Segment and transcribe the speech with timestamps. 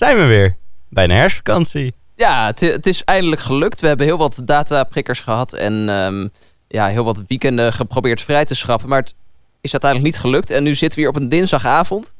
[0.00, 0.56] zijn we weer.
[0.88, 1.94] Bijna herfstvakantie.
[2.14, 3.80] Ja, het, het is eindelijk gelukt.
[3.80, 6.28] We hebben heel wat dataprikkers gehad en ehm,
[6.68, 8.88] ja, heel wat weekenden geprobeerd vrij te schrappen.
[8.88, 9.14] Maar het
[9.60, 10.50] is uiteindelijk niet gelukt.
[10.50, 12.14] En nu zitten we hier op een dinsdagavond.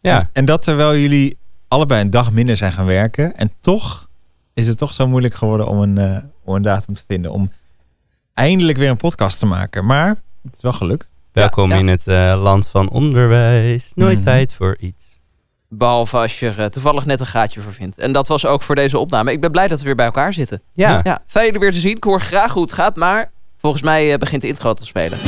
[0.00, 0.30] Ja.
[0.32, 1.38] En dat terwijl jullie
[1.68, 3.36] allebei een dag minder zijn gaan werken.
[3.36, 4.08] En toch
[4.54, 7.32] is het toch zo moeilijk geworden om een, eh, om een datum te vinden.
[7.32, 7.52] Om
[8.34, 9.86] eindelijk weer een podcast te maken.
[9.86, 10.08] Maar
[10.42, 11.10] het is wel gelukt.
[11.32, 11.76] Welkom ja.
[11.76, 13.92] in het eh, land van onderwijs.
[13.94, 14.24] Nooit Mhm.
[14.24, 15.15] tijd voor iets.
[15.78, 17.98] Behalve als je er eh, toevallig net een gaatje voor vindt.
[17.98, 19.32] En dat was ook voor deze opname.
[19.32, 20.62] Ik ben blij dat we weer bij elkaar zitten.
[20.72, 21.00] Ja.
[21.02, 21.96] Ja, fijn jullie weer te zien.
[21.96, 22.96] Ik hoor graag hoe het gaat.
[22.96, 25.18] Maar volgens mij eh, begint de intro te spelen.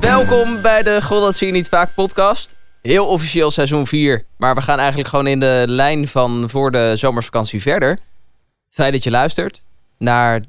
[0.00, 2.58] Welkom bij de God dat zie je niet vaak podcast.
[2.82, 4.24] Heel officieel seizoen 4.
[4.36, 7.98] Maar we gaan eigenlijk gewoon in de lijn van voor de zomervakantie verder.
[8.70, 9.62] Fijn dat je luistert
[9.98, 10.40] naar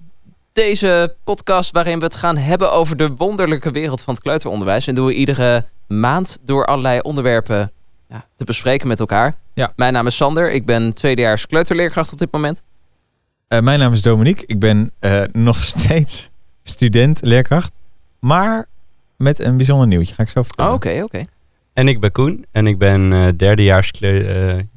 [0.54, 4.88] deze podcast waarin we het gaan hebben over de wonderlijke wereld van het kleuteronderwijs.
[4.88, 7.72] En doen we iedere maand door allerlei onderwerpen
[8.10, 9.34] ja, te bespreken met elkaar.
[9.54, 9.74] Ja.
[9.76, 10.52] Mijn naam is Sander.
[10.52, 12.62] Ik ben tweedejaars kleuterleerkracht op dit moment.
[13.48, 14.44] Eh, mijn naam is Dominique.
[14.46, 16.30] Ik ben eh, nog steeds
[16.64, 17.78] student, leerkracht.
[18.20, 18.66] Maar
[19.18, 20.16] met een bijzonder nieuwtje.
[20.16, 20.74] Ga ik zo Oh, vertellen.
[20.74, 21.26] Oké, oké.
[21.74, 22.46] En ik ben Koen.
[22.52, 23.92] En ik ben eh derdejaars...
[23.92, 24.00] eh,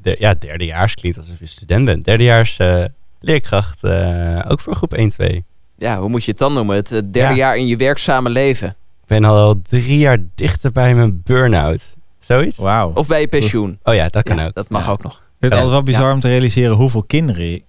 [0.01, 2.05] de, ja, derdejaars klinkt alsof je student bent.
[2.05, 2.83] Derdejaars eh,
[3.19, 3.83] leerkracht.
[3.83, 5.43] eh, ook voor groep 1, 2.
[5.77, 6.75] Ja, hoe moet je het dan noemen?
[6.75, 7.31] Het eh, derde Ja.
[7.35, 8.67] jaar in je werkzame leven.
[8.69, 11.95] Ik ben al drie jaar dichter bij mijn burn-out.
[12.19, 12.57] Zoiets?
[12.57, 12.91] Wauw.
[12.93, 13.79] Of bij je pensioen.
[13.83, 14.53] Oh ja, dat kan Ja, ook.
[14.53, 14.91] Dat mag Ja.
[14.91, 15.13] ook nog.
[15.13, 15.55] Ik vind het Ja.
[15.57, 16.13] altijd wel bizar Ja.
[16.13, 17.61] om te realiseren hoeveel kinderen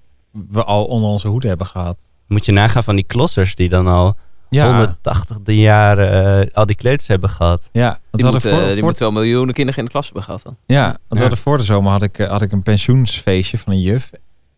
[0.51, 2.09] we al onder onze hoede hebben gehad.
[2.27, 4.17] Moet je nagaan van die klossers die dan al
[4.51, 7.69] Ja, 180 jaren eh, al die kleuters hebben gehad.
[7.73, 7.89] ja.
[7.89, 10.43] Want Die moeten, voor, die voor- moeten wel miljoenen kinderen in de klas hebben gehad
[10.43, 10.57] dan.
[10.67, 11.21] ja, want we Ja.
[11.21, 14.11] hadden voor de zomer had ik, eh, had ik een pensioensfeestje van een juf.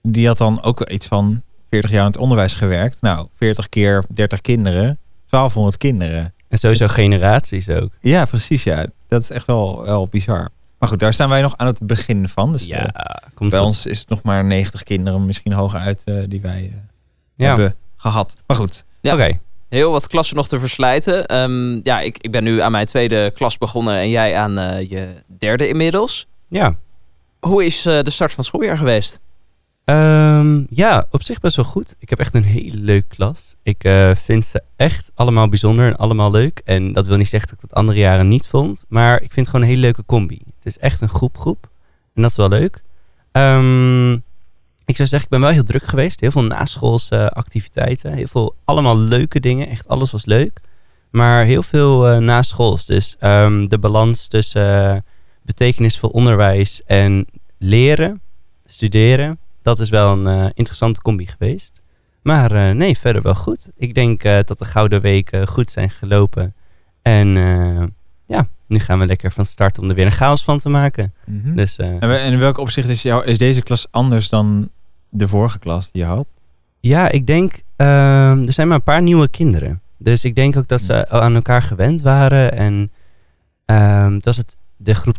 [0.03, 3.01] Die had dan ook iets van 40 jaar in het onderwijs gewerkt.
[3.01, 4.99] Nou, 40 keer 30 kinderen.
[5.27, 6.35] 1200 kinderen.
[6.49, 7.91] En sowieso generaties ook.
[8.01, 8.63] Ja, precies.
[8.63, 10.49] Ja, dat is echt wel, wel bizar.
[10.79, 12.53] Maar goed, daar staan wij nog aan het begin van.
[12.53, 12.91] Dus eh, Ja,
[13.35, 13.69] komt bij goed.
[13.69, 16.79] ons is het nog maar 90 kinderen, misschien hoger uit, eh, die wij eh,
[17.37, 18.37] Ja, hebben gehad.
[18.47, 19.15] Maar goed, Ja.
[19.15, 19.39] oké.
[19.69, 21.27] Heel wat klassen nog te verslijten.
[21.27, 24.91] Ehm, ja, ik, ik ben nu aan mijn tweede klas begonnen en jij aan eh,
[24.91, 26.27] je derde inmiddels.
[26.49, 26.77] Ja.
[27.41, 29.21] Hoe is eh, de start van het schooljaar geweest?
[29.85, 31.95] Ehm, ja, op zich best wel goed.
[31.99, 33.55] Ik heb echt een hele leuke klas.
[33.63, 36.61] Ik eh, vind ze echt allemaal bijzonder en allemaal leuk.
[36.65, 38.85] En dat wil niet zeggen dat ik dat andere jaren niet vond.
[38.89, 40.41] Maar ik vind het gewoon een hele leuke combi.
[40.57, 41.69] Het is echt een groep groep.
[42.15, 42.83] En dat is wel leuk.
[43.33, 44.17] Ehm,
[44.89, 46.21] ik zou zeggen, ik ben wel heel druk geweest.
[46.21, 48.13] Heel veel naschoolse activiteiten.
[48.13, 49.69] Heel veel allemaal leuke dingen.
[49.69, 50.61] Echt alles was leuk.
[51.11, 52.87] Maar heel veel eh naschools.
[52.87, 55.01] Dus ehm, de balans tussen eh,
[55.43, 57.27] betekenisvol onderwijs en
[57.59, 58.21] leren,
[58.67, 59.39] studeren.
[59.63, 61.81] Dat is wel een eh, interessante combi geweest.
[62.23, 63.69] Maar eh, nee, verder wel goed.
[63.77, 66.55] Ik denk eh, dat de gouden weken goed zijn gelopen.
[67.03, 67.87] En eh,
[68.27, 71.15] ja, nu gaan we lekker van start om er weer een chaos van te maken.
[71.25, 71.55] Mhm.
[71.55, 74.71] Dus eh, en in welk opzicht is, jou, is deze klas anders dan
[75.09, 76.35] de vorige klas die je had?
[76.81, 79.81] ja, ik denk, ehm, er zijn maar een paar nieuwe kinderen.
[79.99, 82.53] Dus ik denk ook dat ze al aan elkaar gewend waren.
[82.53, 82.93] En
[83.65, 85.17] ehm dat was het, de groep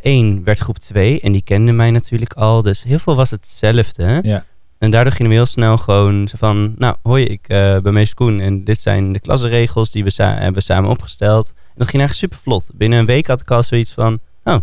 [0.00, 2.62] 1 werd groep 2 en die kenden mij natuurlijk al.
[2.62, 4.02] Dus heel veel was hetzelfde.
[4.02, 4.18] hè?
[4.22, 4.44] Ja.
[4.78, 8.40] En daardoor gingen we heel snel gewoon van, nou hoi, ik eh, ben meester Koen
[8.40, 11.48] en dit zijn de klassenregels die we sa- hebben samen opgesteld.
[11.56, 12.70] En dat ging eigenlijk super vlot.
[12.74, 14.56] Binnen een week had ik al zoiets van, oh,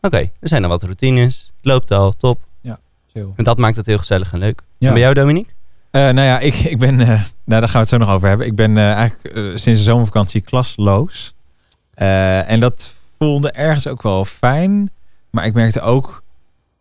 [0.00, 2.38] oké, er zijn al wat routines, het loopt al, top.
[3.12, 3.28] Chill.
[3.36, 4.60] En dat maakt het heel gezellig en leuk.
[4.78, 4.86] Ja.
[4.88, 5.52] En bij jou Dominique?
[5.90, 8.28] Eh, nou ja, ik, ik ben, eh, nou daar gaan we het zo nog over
[8.28, 8.46] hebben.
[8.46, 11.34] Ik ben eh, eigenlijk sinds de zomervakantie klasloos.
[11.94, 14.90] Eh, en dat voelde ergens ook wel fijn.
[15.30, 16.22] Maar ik merkte ook,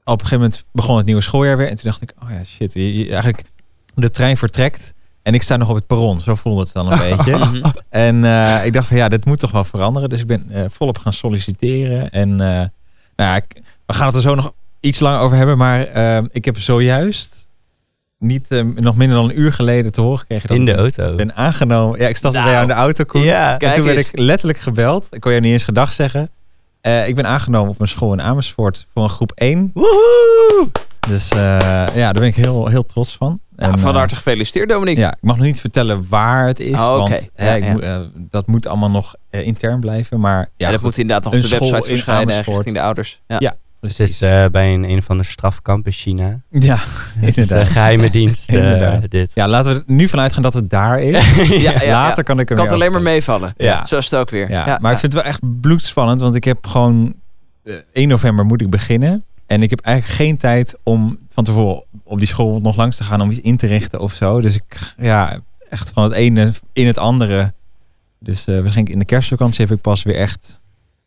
[0.04, 1.68] op een gegeven moment begon het nieuwe schooljaar weer.
[1.70, 3.44] En toen dacht ik, oh ja, shit, je- je- eigenlijk
[3.96, 4.94] de trein vertrekt.
[5.24, 6.20] En ik sta nog op het perron.
[6.20, 7.38] Zo voelde het dan een beetje.
[7.38, 7.70] Mhm.
[7.90, 10.10] En eh, ik dacht van ja, dit moet toch wel veranderen.
[10.10, 12.10] Dus ik ben eh, volop gaan solliciteren.
[12.10, 12.70] En eh, nou
[13.16, 15.58] ja, ik- we gaan het er zo nog iets langer over hebben.
[15.58, 17.48] Maar eh, ik heb zojuist
[18.18, 20.78] niet eh, nog minder dan een uur geleden te horen gekregen dat In de ik
[20.78, 21.16] auto.
[21.16, 22.00] ben aangenomen.
[22.00, 22.58] Ja, ik stapte bij Nou.
[22.60, 23.22] jou in de auto, Koen.
[23.22, 23.58] Ja.
[23.58, 24.10] en toen werd eens.
[24.12, 25.08] ik letterlijk gebeld.
[25.12, 26.30] Ik kon jou niet eens gedag zeggen.
[26.82, 29.72] Eh, ik ben aangenomen op een school in Amersfoort voor een groep 1.
[29.74, 30.70] Woehoe!
[31.10, 33.40] Dus eh, ja, daar ben ik heel, heel trots van.
[33.56, 35.02] En, van eh, harte gefeliciteerd, Dominique.
[35.02, 36.74] ja, ik mag nog niet vertellen waar het is.
[36.74, 37.10] Oh, oké.
[37.10, 37.78] Want Ja, ik
[38.16, 40.20] dat moet allemaal nog intern blijven.
[40.20, 42.82] Maar ja, Ja, dat goed, moet inderdaad nog op de school website verschijnen richting de
[42.82, 43.22] ouders.
[43.28, 43.56] Ja.
[43.80, 44.10] Precies.
[44.10, 46.40] is eh, bij een, een of andere strafkamp in China.
[46.50, 46.80] ja,
[47.22, 47.60] is inderdaad.
[47.60, 48.50] de geheime dienst.
[48.50, 49.10] eh, Inderdaad.
[49.12, 49.32] dit.
[49.34, 51.36] Ja, laten we er nu vanuit gaan dat het daar is.
[51.62, 51.92] Ja, ja, ja.
[51.92, 53.54] Later kan ik hem Kan het alleen maar meevallen.
[53.58, 53.86] Ja.
[53.86, 54.50] Zo is het ook weer.
[54.50, 57.14] Ja, Ja, maar ik vind het wel echt bloedspannend, want ik heb gewoon...
[57.64, 59.24] eh, 1 november moet ik beginnen.
[59.48, 63.04] En ik heb eigenlijk geen tijd om van tevoren op die school nog langs te
[63.04, 64.42] gaan om iets in te richten of zo.
[64.42, 65.40] Dus ik, ja,
[65.70, 67.54] echt van het ene in het andere.
[68.20, 70.62] Dus eh, waarschijnlijk in de kerstvakantie heb ik pas weer echt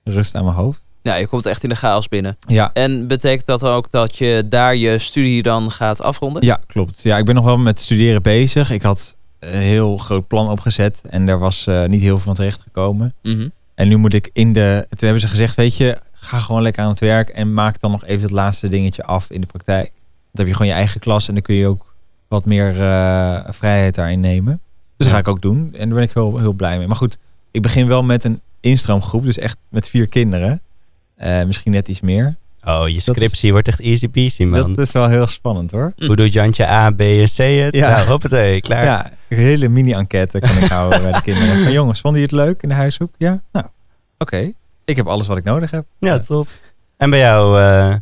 [0.04, 0.90] rust aan mijn hoofd.
[1.02, 2.36] Ja, je komt echt in de chaos binnen.
[2.46, 6.44] Ja, En betekent dat ook dat je daar je studie dan gaat afronden?
[6.44, 7.02] ja, klopt.
[7.02, 8.70] Ja, ik ben nog wel met studeren bezig.
[8.70, 12.34] Ik had een heel groot plan opgezet en daar was eh, niet heel veel van
[12.34, 13.14] terecht gekomen.
[13.22, 13.48] Mhm.
[13.74, 14.86] En nu moet ik in de.
[14.88, 17.90] Toen hebben ze gezegd: Weet je, ga gewoon lekker aan het werk en maak dan
[17.90, 19.84] nog even het laatste dingetje af in de praktijk.
[19.84, 19.94] Dan
[20.32, 21.94] heb je gewoon je eigen klas en dan kun je ook
[22.28, 24.60] wat meer eh, vrijheid daarin nemen.
[24.96, 26.86] Dus dat ga ik ook doen en daar ben ik heel, heel blij mee.
[26.86, 27.18] Maar goed,
[27.50, 30.60] ik begin wel met een instroomgroep, dus echt met vier kinderen.
[31.22, 32.36] Eh, misschien net iets meer.
[32.64, 34.74] Oh, je is- scriptie wordt echt easy peasy, man.
[34.74, 35.92] Dat is wel heel spannend hoor.
[35.96, 37.74] Hoe doet Jantje A, B en C het?
[37.74, 37.88] Ja.
[37.88, 38.84] Ja, hoppatee, klaar.
[38.84, 41.62] Ja, een hele mini-enquête kan ik houden bij de kinderen.
[41.62, 43.14] Maar jongens, vonden jullie het leuk in de huishoek?
[43.18, 43.42] Ja?
[43.52, 43.66] Nou,
[44.18, 44.52] oké.
[44.84, 45.84] Ik heb alles wat ik nodig heb.
[45.98, 46.48] Ja, top.
[46.96, 47.94] En bij jou, eh,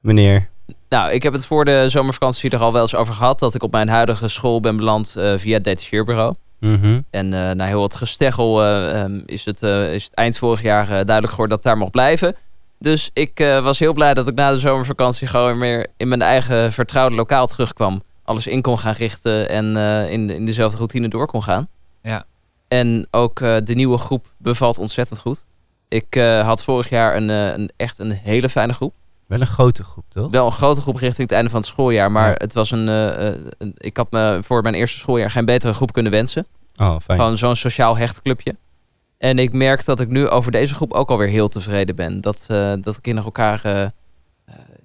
[0.00, 0.48] meneer?
[0.88, 3.38] Nou, ik heb het voor de zomervakantie er al wel eens over gehad.
[3.38, 6.34] Dat ik op mijn huidige school ben beland eh, via het detacheerbureau.
[6.60, 7.00] Mhm.
[7.10, 10.62] En eh, na heel wat gesteggel eh, ehm, is, het, eh, is het eind vorig
[10.62, 12.36] jaar duidelijk geworden dat daar mocht blijven.
[12.78, 16.22] Dus ik eh, was heel blij dat ik na de zomervakantie gewoon weer in mijn
[16.22, 18.02] eigen vertrouwde lokaal terugkwam.
[18.24, 21.68] Alles in kon gaan richten en eh, in, in dezelfde routine door kon gaan.
[22.02, 22.24] Ja.
[22.68, 25.44] En ook eh, de nieuwe groep bevalt ontzettend goed.
[25.88, 28.94] Ik eh, had vorig jaar een, eh, een, echt een hele fijne groep.
[29.30, 30.30] Wel een grote groep, toch?
[30.30, 32.12] Wel een grote groep richting het einde van het schooljaar.
[32.12, 32.34] Maar Ja.
[32.38, 35.72] het was een, eh, eh, een- Ik had me voor mijn eerste schooljaar geen betere
[35.74, 36.46] groep kunnen wensen.
[36.76, 37.18] Oh, fijn.
[37.18, 38.56] Gewoon zo'n sociaal hecht clubje.
[39.18, 42.20] En ik merk dat ik nu over deze groep ook alweer heel tevreden ben.
[42.20, 43.90] Dat, eh, dat de kinderen elkaar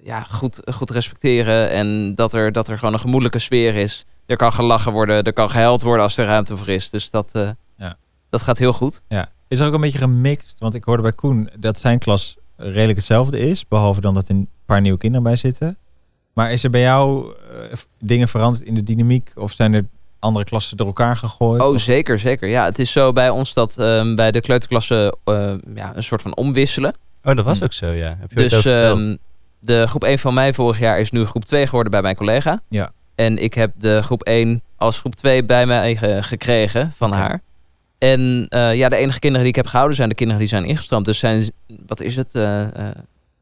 [0.02, 1.70] ja, goed, goed respecteren.
[1.70, 4.04] En dat er, dat er gewoon een gemoedelijke sfeer is.
[4.26, 6.90] Er kan gelachen worden, er kan gehuild worden als er ruimte voor is.
[6.90, 7.96] Dus dat, eh, Ja.
[8.30, 9.02] dat gaat heel goed.
[9.08, 9.28] Ja.
[9.48, 10.58] Is er ook een beetje gemixt?
[10.58, 13.68] Want ik hoorde bij Koen dat zijn klas redelijk hetzelfde is.
[13.68, 15.76] Behalve dan dat er een paar nieuwe kinderen bij zitten.
[16.32, 17.34] Maar is er bij jou
[17.70, 19.30] eh, dingen veranderd in de dynamiek?
[19.34, 19.86] Of zijn er
[20.18, 21.62] andere klassen door elkaar gegooid?
[21.62, 22.48] Oh, Of- zeker, zeker.
[22.48, 26.22] Ja, het is zo bij ons dat ehm, bij de kleuterklassen eh, ja, een soort
[26.22, 26.94] van omwisselen.
[27.24, 28.16] Oh, dat was ook zo, ja.
[28.20, 29.16] Heb je Dus ehm,
[29.60, 32.60] de groep 1 van mij vorig jaar is nu groep 2 geworden bij mijn collega.
[32.68, 32.90] Ja.
[33.14, 37.42] En ik heb de groep 1 als groep 2 bij mij ge- gekregen van haar.
[37.98, 40.64] En eh, ja, de enige kinderen die ik heb gehouden zijn de kinderen die zijn
[40.64, 41.04] ingestroomd.
[41.04, 41.50] Dus zijn,
[41.86, 42.96] wat is het, eh, eh,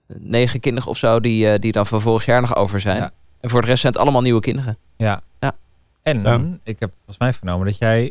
[0.06, 2.96] negen kinderen of zo die, eh, die dan van vorig jaar nog over zijn.
[2.96, 3.10] Ja.
[3.40, 4.78] En voor de rest zijn het allemaal nieuwe kinderen.
[4.96, 5.20] Ja.
[5.40, 5.52] Ja.
[6.02, 6.44] En Zo.
[6.62, 8.10] ik heb volgens mij vernomen dat jij...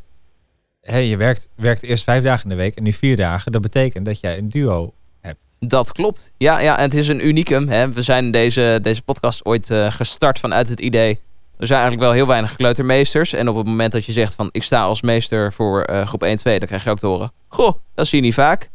[0.81, 3.51] Hey, je werkt, werkt eerst vijf dagen in de week en nu vier dagen.
[3.51, 5.39] Dat betekent dat jij een duo hebt.
[5.59, 6.31] Dat klopt.
[6.37, 7.67] Ja, ja, en het is een unicum.
[7.67, 7.91] Hè.
[7.91, 11.19] We zijn deze, deze podcast ooit eh, gestart vanuit het idee.
[11.57, 13.33] Er zijn eigenlijk wel heel weinig kleutermeesters.
[13.33, 16.23] En op het moment dat je zegt van ik sta als meester voor eh, groep
[16.23, 17.31] 1, 2, dan krijg je ook te horen.
[17.47, 18.69] Goh, dat zie je niet vaak.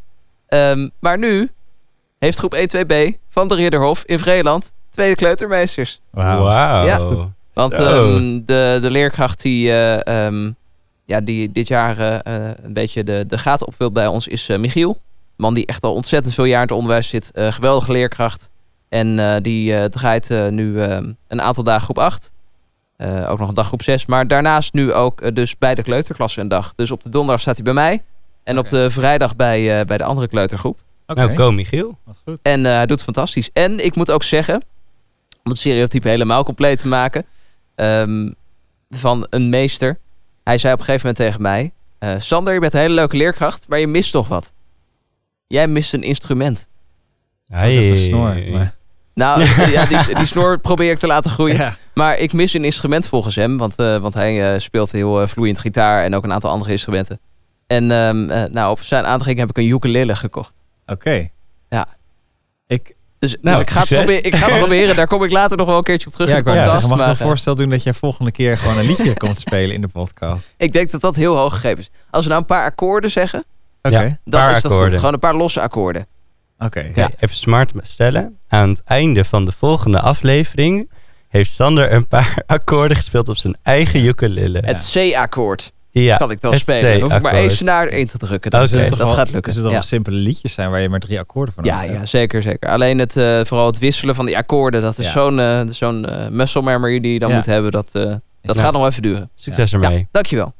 [0.48, 1.50] Ehm, maar nu
[2.19, 6.00] heeft groep 1, 2b van de Ridderhof in Vreeland twee kleutermeesters.
[6.10, 6.84] Wauw.
[6.84, 7.28] Ja, goed.
[7.52, 10.50] Want ehm, de, de leerkracht die, eh, ehm,
[11.04, 14.90] ja, die dit jaar eh, een beetje de, de gaten opvult bij ons is Michiel.
[14.90, 14.96] Een
[15.36, 17.30] man die echt al ontzettend veel jaar in het onderwijs zit.
[17.30, 18.50] Eh, geweldige leerkracht.
[18.88, 22.32] En eh, die eh, draait eh, nu ehm, een aantal dagen groep 8.
[22.98, 24.06] Eh, ook nog een dag groep 6.
[24.06, 26.72] Maar daarnaast nu ook eh, dus bij de kleuterklasse een dag.
[26.76, 28.02] Dus op de donderdag staat hij bij mij.
[28.44, 30.78] En op de vrijdag bij, eh, bij de andere kleutergroep.
[31.06, 31.98] Oké, Nou, go Michiel.
[32.04, 32.38] wat goed.
[32.42, 33.50] En eh, hij doet het fantastisch.
[33.52, 34.54] En ik moet ook zeggen,
[35.44, 37.25] om het stereotype helemaal compleet te maken,
[37.75, 38.30] ehm,
[38.90, 39.99] van een meester.
[40.44, 43.16] Hij zei op een gegeven moment tegen mij, eh, Sander, je bent een hele leuke
[43.16, 44.52] leerkracht, maar je mist toch wat.
[45.46, 46.68] Jij mist een instrument.
[47.54, 48.42] Oh, dat is een snor.
[48.50, 48.76] Maar...
[49.14, 49.42] Nou,
[49.76, 51.56] ja, die, die snor probeer ik te laten groeien.
[51.56, 51.76] Ja.
[51.99, 53.57] Maar ik mis een instrument volgens hem.
[53.57, 56.71] Want, eh, want hij eh, speelt heel eh, vloeiend gitaar en ook een aantal andere
[56.71, 57.21] instrumenten.
[57.67, 60.55] En ehm, eh, nou, op zijn aandringen heb ik een ukulele gekocht.
[60.87, 61.28] Oké.
[61.69, 61.88] Ja.
[62.67, 64.97] Ik, Dus, Nou, dus ik, ga proberen, ik ga het proberen.
[64.97, 66.88] Daar kom ik later nog wel een keertje op terug ja, in ik de zeggen,
[66.88, 69.81] mag ik een voorstel doen dat jij volgende keer gewoon een liedje komt spelen in
[69.81, 70.55] de podcast?
[70.57, 71.90] ik denk dat dat heel hoog gegeven is.
[72.11, 73.45] Als we nou een paar akkoorden zeggen,
[73.83, 74.00] Oké.
[74.00, 74.19] Ja.
[74.25, 74.71] dan Paar is dat goed.
[74.71, 74.99] akkoorden.
[74.99, 76.07] Gewoon een paar losse akkoorden.
[76.59, 76.87] Oké.
[76.90, 78.38] Oké, Even smart stellen.
[78.49, 80.90] Aan het einde van de volgende aflevering
[81.28, 84.58] heeft Sander een paar akkoorden gespeeld op zijn eigen ukulele.
[84.64, 86.92] Het C-akkoord ja, kan ik dan het spelen.
[86.92, 88.50] Dan hoef ik maar één snaar in te drukken.
[88.50, 88.76] Dat, Oké.
[88.76, 89.42] is- Er dat wel- gaat lukken.
[89.42, 89.78] Er zullen toch Ja.
[89.78, 92.08] wel simpele liedjes zijn waar je maar drie akkoorden van Ja, nodig ja, hebt?
[92.08, 92.68] zeker, zeker.
[92.68, 95.12] Alleen het, eh, vooral het wisselen van die akkoorden, dat is Ja.
[95.12, 97.35] zo'n eh, zo'n eh, muscle memory die je dan Ja.
[97.37, 97.70] moet hebben.
[97.70, 98.02] Dat, eh,
[98.42, 98.62] dat Ja.
[98.62, 99.30] gaat nog even duren.
[99.35, 99.99] Succes ermee.
[99.99, 100.54] Ja, dankjewel.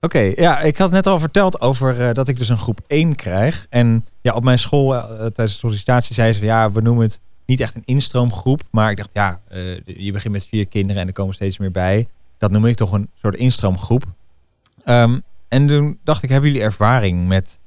[0.00, 3.14] Oké, ja, ik had net al verteld over eh, dat ik dus een groep 1
[3.14, 3.66] krijg.
[3.70, 7.20] En ja, op mijn school tijdens de sollicitatie zei ze, ja, we noemen het
[7.50, 8.62] niet echt een instroomgroep.
[8.70, 11.70] Maar ik dacht, ja, eh, je begint met vier kinderen en er komen steeds meer
[11.70, 12.08] bij.
[12.38, 14.04] Dat noem ik toch een soort instroomgroep.
[14.84, 17.60] Ehm, en toen dacht ik, hebben jullie ervaring met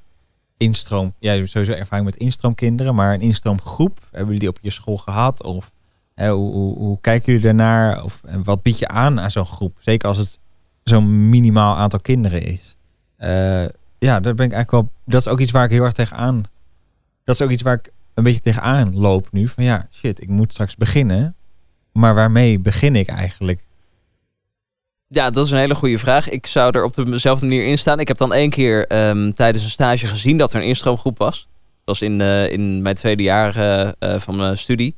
[0.57, 1.13] instroom.
[1.19, 5.43] Ja, sowieso ervaring met instroomkinderen, maar een instroomgroep hebben jullie die op je school gehad?
[5.43, 5.71] Of
[6.15, 8.03] hoe, hoe, kijken jullie daarnaar?
[8.03, 9.77] Of wat bied je aan aan zo'n groep?
[9.79, 10.39] Zeker als het
[10.83, 12.77] zo'n minimaal aantal kinderen is.
[13.17, 13.65] Eh,
[13.99, 14.89] ja, daar ben ik eigenlijk wel.
[15.05, 16.43] Dat is ook iets waar ik heel erg tegenaan.
[17.23, 19.47] Dat is ook iets waar ik een beetje tegenaan loop nu.
[19.47, 21.35] Van ja, shit, ik moet straks beginnen.
[21.91, 23.65] Maar waarmee begin ik eigenlijk?
[25.07, 26.29] Ja, dat is een hele goede vraag.
[26.29, 27.99] Ik zou er op dezelfde manier in staan.
[27.99, 31.47] Ik heb dan één keer ehm, tijdens een stage gezien dat er een instroomgroep was.
[31.85, 34.95] Dat was in, eh, in mijn tweede jaar eh, eh, van mijn studie.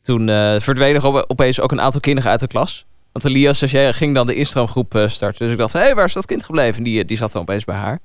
[0.00, 0.26] Toen
[0.60, 2.86] verdwenen er op- opeens ook een aantal kinderen uit de klas.
[3.12, 5.44] Want Elias stagiaire ging dan de instroomgroep starten.
[5.44, 6.82] Dus ik dacht, hé, hey, waar is dat kind gebleven?
[6.82, 7.98] Die, eh, die zat dan opeens bij haar.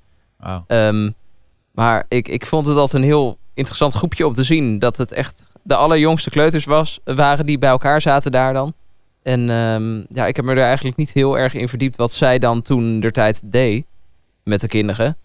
[0.67, 1.09] Ehm,
[1.73, 4.79] maar ik, ik vond het altijd een heel interessant groepje om te zien.
[4.79, 8.73] Dat het echt de allerjongste kleuters was, waren die bij elkaar zaten daar dan.
[9.23, 12.39] En ehm, ja, ik heb me er eigenlijk niet heel erg in verdiept wat zij
[12.39, 13.85] dan toen der tijd deed
[14.43, 15.17] met de kinderen.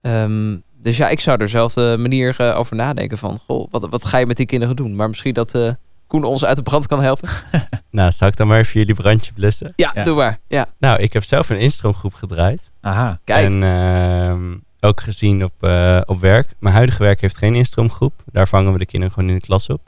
[0.00, 3.86] Ehm, dus ja, ik zou er zelf de manier eh, over nadenken van, goh, wat,
[3.90, 4.94] wat ga je met die kinderen doen?
[4.96, 5.70] Maar misschien dat eh,
[6.10, 7.28] Koen ons uit de brand kan helpen.
[7.90, 9.72] Nou, zal ik dan maar even jullie brandje blussen?
[9.76, 10.04] Ja, Ja.
[10.04, 10.38] doe maar.
[10.48, 12.70] Ja, Nou, ik heb zelf een instroomgroep gedraaid.
[12.80, 13.18] Aha.
[13.24, 13.46] kijk.
[13.46, 16.48] En ehm, ook gezien op, eh, op werk.
[16.58, 18.12] Mijn huidige werk heeft geen instroomgroep.
[18.32, 19.80] Daar vangen we de kinderen gewoon in de klas op.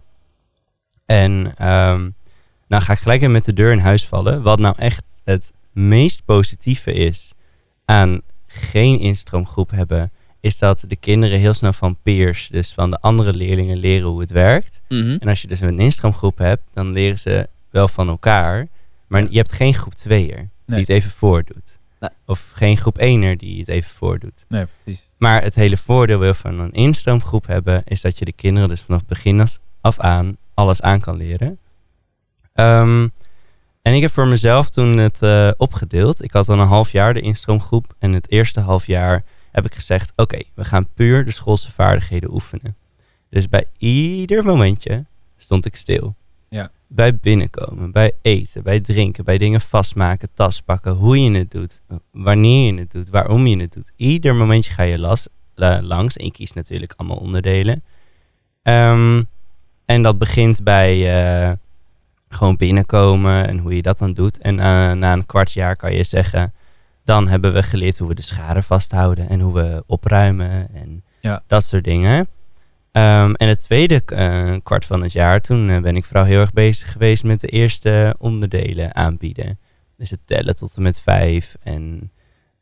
[1.06, 2.10] En ehm,
[2.68, 4.42] nou ga ik gelijk even met de deur in huis vallen.
[4.42, 7.32] Wat nou echt het meest positieve is
[7.84, 13.00] aan geen instroomgroep hebben, is dat de kinderen heel snel van peers, dus van de
[13.00, 14.82] andere leerlingen, leren hoe het werkt.
[14.88, 15.16] Mhm.
[15.20, 18.66] En als je dus een instroomgroep hebt, dan leren ze wel van elkaar.
[19.06, 20.80] Maar je hebt geen groep 2er die Nee.
[20.80, 21.78] het even voordoet.
[22.02, 22.10] Nee.
[22.26, 24.44] Of geen groep 1er die het even voordoet.
[24.48, 25.08] Nee, precies.
[25.18, 28.80] Maar het hele voordeel wil van een instroomgroep hebben, is dat je de kinderen dus
[28.80, 29.46] vanaf begin
[29.80, 31.58] af aan alles aan kan leren.
[32.54, 33.08] Ehm,
[33.82, 36.22] en ik heb voor mezelf toen het eh, opgedeeld.
[36.22, 37.94] Ik had dan een half jaar de instroomgroep.
[37.98, 42.32] En het eerste half jaar heb ik gezegd, oké, we gaan puur de schoolse vaardigheden
[42.32, 42.76] oefenen.
[43.30, 45.04] Dus bij ieder momentje
[45.36, 46.14] stond ik stil.
[46.94, 51.80] Bij binnenkomen, bij eten, bij drinken, bij dingen vastmaken, tas pakken, hoe je het doet,
[52.10, 53.92] wanneer je het doet, waarom je het doet.
[53.96, 57.82] Ieder momentje ga je las, la- langs en je kiest natuurlijk allemaal onderdelen.
[58.62, 59.22] Ehm,
[59.84, 61.14] en dat begint bij
[61.46, 61.52] eh,
[62.28, 64.38] gewoon binnenkomen en hoe je dat dan doet.
[64.38, 66.52] En eh, na een kwart jaar kan je zeggen,
[67.04, 71.42] dan hebben we geleerd hoe we de schade vasthouden en hoe we opruimen en Ja.
[71.46, 72.28] dat soort dingen.
[72.92, 76.40] Ehm, en het tweede eh, kwart van het jaar, toen eh, ben ik vooral heel
[76.40, 79.58] erg bezig geweest met de eerste onderdelen aanbieden.
[79.96, 82.10] Dus het tellen tot en met vijf en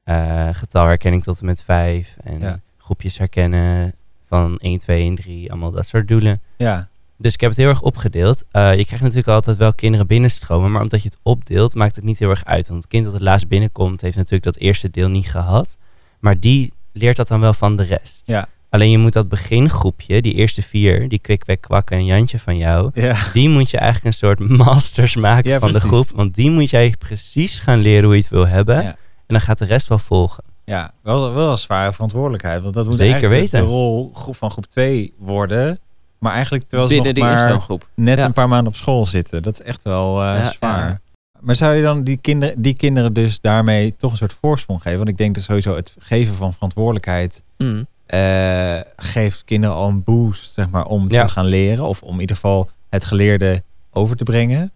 [0.05, 2.61] eh, getalherkenning tot en met vijf en Ja.
[2.79, 3.95] groepjes herkennen
[4.27, 6.41] van 1, 2 en 3, allemaal dat soort doelen.
[6.57, 6.89] Ja.
[7.17, 8.45] Dus ik heb het heel erg opgedeeld.
[8.53, 12.19] Je krijgt natuurlijk altijd wel kinderen binnenstromen, maar omdat je het opdeelt, maakt het niet
[12.19, 12.69] heel erg uit.
[12.69, 15.79] Want het kind dat het laatst binnenkomt, heeft natuurlijk dat eerste deel niet gehad.
[16.19, 18.23] Maar die leert dat dan wel van de rest.
[18.27, 18.49] Ja.
[18.71, 22.57] Alleen je moet dat begingroepje, die eerste vier, die kwik, kwek, kwak en Jantje van
[22.57, 23.17] jou, Ja.
[23.33, 26.09] die moet je eigenlijk een soort masters maken Ja, van de groep.
[26.15, 28.83] Want die moet jij precies gaan leren hoe je het wil hebben.
[28.83, 28.89] Ja.
[29.27, 30.45] En dan gaat de rest wel volgen.
[30.65, 32.63] Ja, wel, wel een zware verantwoordelijkheid.
[32.63, 33.61] Want dat moet Zeker eigenlijk weten.
[33.61, 35.79] de rol groep van groep 2 worden.
[36.19, 37.89] Maar eigenlijk terwijl ze Binnen nog maar instroomgroep.
[37.95, 38.25] net Ja.
[38.25, 39.43] een paar maanden op school zitten.
[39.43, 40.89] Dat is echt wel eh, Ja, zwaar.
[40.89, 41.01] ja.
[41.41, 44.99] Maar zou je dan die kinderen, die kinderen dus daarmee toch een soort voorsprong geven?
[44.99, 47.83] Want ik denk dat sowieso het geven van verantwoordelijkheid Mhm.
[48.11, 51.25] Eh, geeft kinderen al een boost, zeg maar, om Ja.
[51.25, 51.85] te gaan leren.
[51.85, 54.73] Of om in ieder geval het geleerde over te brengen.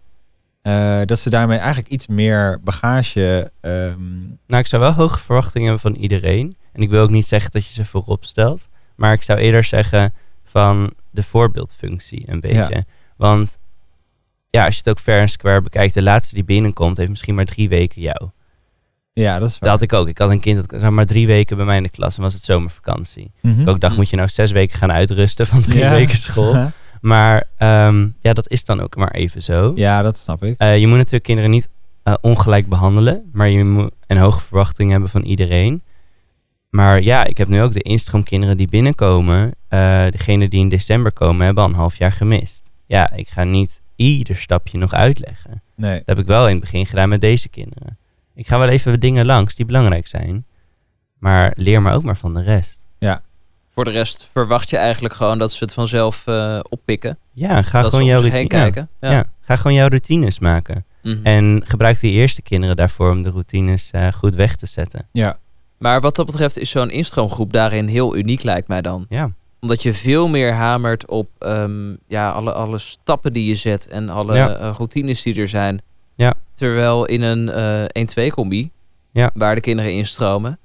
[0.61, 3.51] Eh, dat ze daarmee eigenlijk iets meer bagage...
[3.61, 6.55] ehm, Nou, ik zou wel hoge verwachtingen hebben van iedereen.
[6.73, 8.67] En ik wil ook niet zeggen dat je ze voorop stelt.
[8.95, 10.13] Maar ik zou eerder zeggen
[10.43, 12.85] van de voorbeeldfunctie een beetje.
[13.17, 13.59] Want
[14.49, 17.35] ja, als je het ook fair en square bekijkt, de laatste die binnenkomt heeft misschien
[17.35, 18.29] maar drie weken jou.
[19.23, 19.69] Ja, dat is Dat waar.
[19.69, 20.07] had ik ook.
[20.07, 22.21] Ik had een kind dat zat maar drie weken bij mij in de klas en
[22.21, 23.31] was het zomervakantie.
[23.41, 23.61] Mhm.
[23.61, 25.89] Ik ook dacht, moet je nou zes weken gaan uitrusten van drie Ja.
[25.91, 26.55] weken school?
[27.01, 29.71] Maar ehm, ja, dat is dan ook maar even zo.
[29.75, 30.57] ja, dat snap ik.
[30.57, 31.69] Eh, je moet natuurlijk kinderen niet
[32.03, 35.83] eh, ongelijk behandelen, maar je moet en hoge verwachtingen hebben van iedereen.
[36.69, 39.53] Maar ja, ik heb nu ook de instroomkinderen die binnenkomen.
[39.67, 42.71] eh degene die in december komen, hebben al een half jaar gemist.
[42.85, 45.61] Ja, ik ga niet ieder stapje nog uitleggen.
[45.75, 45.95] Nee.
[45.97, 47.97] Dat heb ik wel in het begin gedaan met deze kinderen.
[48.35, 50.45] Ik ga wel even dingen langs die belangrijk zijn.
[51.19, 52.83] Maar leer maar ook maar van de rest.
[53.69, 57.17] Voor de rest verwacht je eigenlijk gewoon dat ze het vanzelf eh, oppikken.
[57.33, 58.47] Ja, ga dat gewoon jouw routine.
[58.47, 58.89] kijken.
[59.01, 59.11] Ja.
[59.11, 59.23] Ja.
[59.41, 60.85] ga gewoon jouw routines maken.
[61.03, 61.25] Mhm.
[61.25, 65.07] En gebruik die eerste kinderen daarvoor om de routines eh, goed weg te zetten.
[65.11, 65.37] Ja.
[65.77, 69.05] Maar wat dat betreft is zo'n instroomgroep daarin heel uniek, lijkt mij dan.
[69.09, 73.87] Ja, Omdat je veel meer hamert op ehm, ja, alle, alle stappen die je zet
[73.87, 74.55] en alle Ja.
[74.55, 75.81] eh, routines die er zijn.
[76.15, 76.33] Ja.
[76.53, 78.71] Terwijl in een eh 1-2 combi,
[79.11, 79.31] Ja.
[79.33, 80.59] waar de kinderen instromen,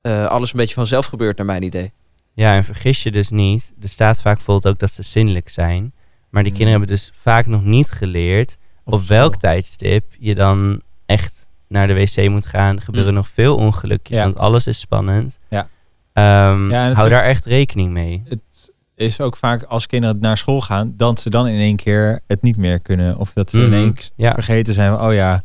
[0.00, 1.92] eh alles een beetje vanzelf gebeurt naar mijn idee.
[2.34, 3.72] Ja, en vergis je dus niet.
[3.82, 5.92] Er staat vaak bijvoorbeeld ook dat ze zinnelijk zijn.
[6.30, 6.58] Maar die Mm.
[6.58, 11.94] kinderen hebben dus vaak nog niet geleerd op welk tijdstip je dan echt naar de
[11.94, 12.76] wc moet gaan.
[12.76, 13.16] Er gebeuren Mm.
[13.18, 14.22] nog veel ongelukjes, Ja.
[14.22, 15.38] want alles is spannend.
[15.48, 15.68] Ja.
[16.12, 18.22] Ehm, Ja, hou daar echt rekening mee.
[18.28, 18.69] Het
[19.00, 22.42] is ook vaak als kinderen naar school gaan, dat ze dan in één keer het
[22.42, 23.16] niet meer kunnen.
[23.16, 23.66] Of dat ze Mhm.
[23.66, 24.32] in één keer Ja.
[24.32, 25.42] vergeten zijn oh ja,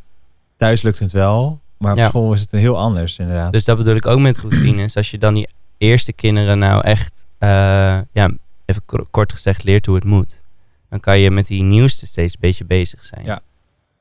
[0.57, 1.61] thuis lukt het wel.
[1.77, 2.07] Maar op Ja.
[2.09, 3.51] school is het heel anders inderdaad.
[3.53, 4.95] Dus dat bedoel ik ook met routines.
[4.97, 5.47] Als je dan die
[5.77, 7.49] eerste kinderen nou echt, eh,
[8.11, 8.29] ja,
[8.65, 8.81] even
[9.11, 10.41] kort- gezegd, leert hoe het moet.
[10.89, 13.25] Dan kan je met die nieuwste steeds een beetje bezig zijn.
[13.25, 13.39] Ja.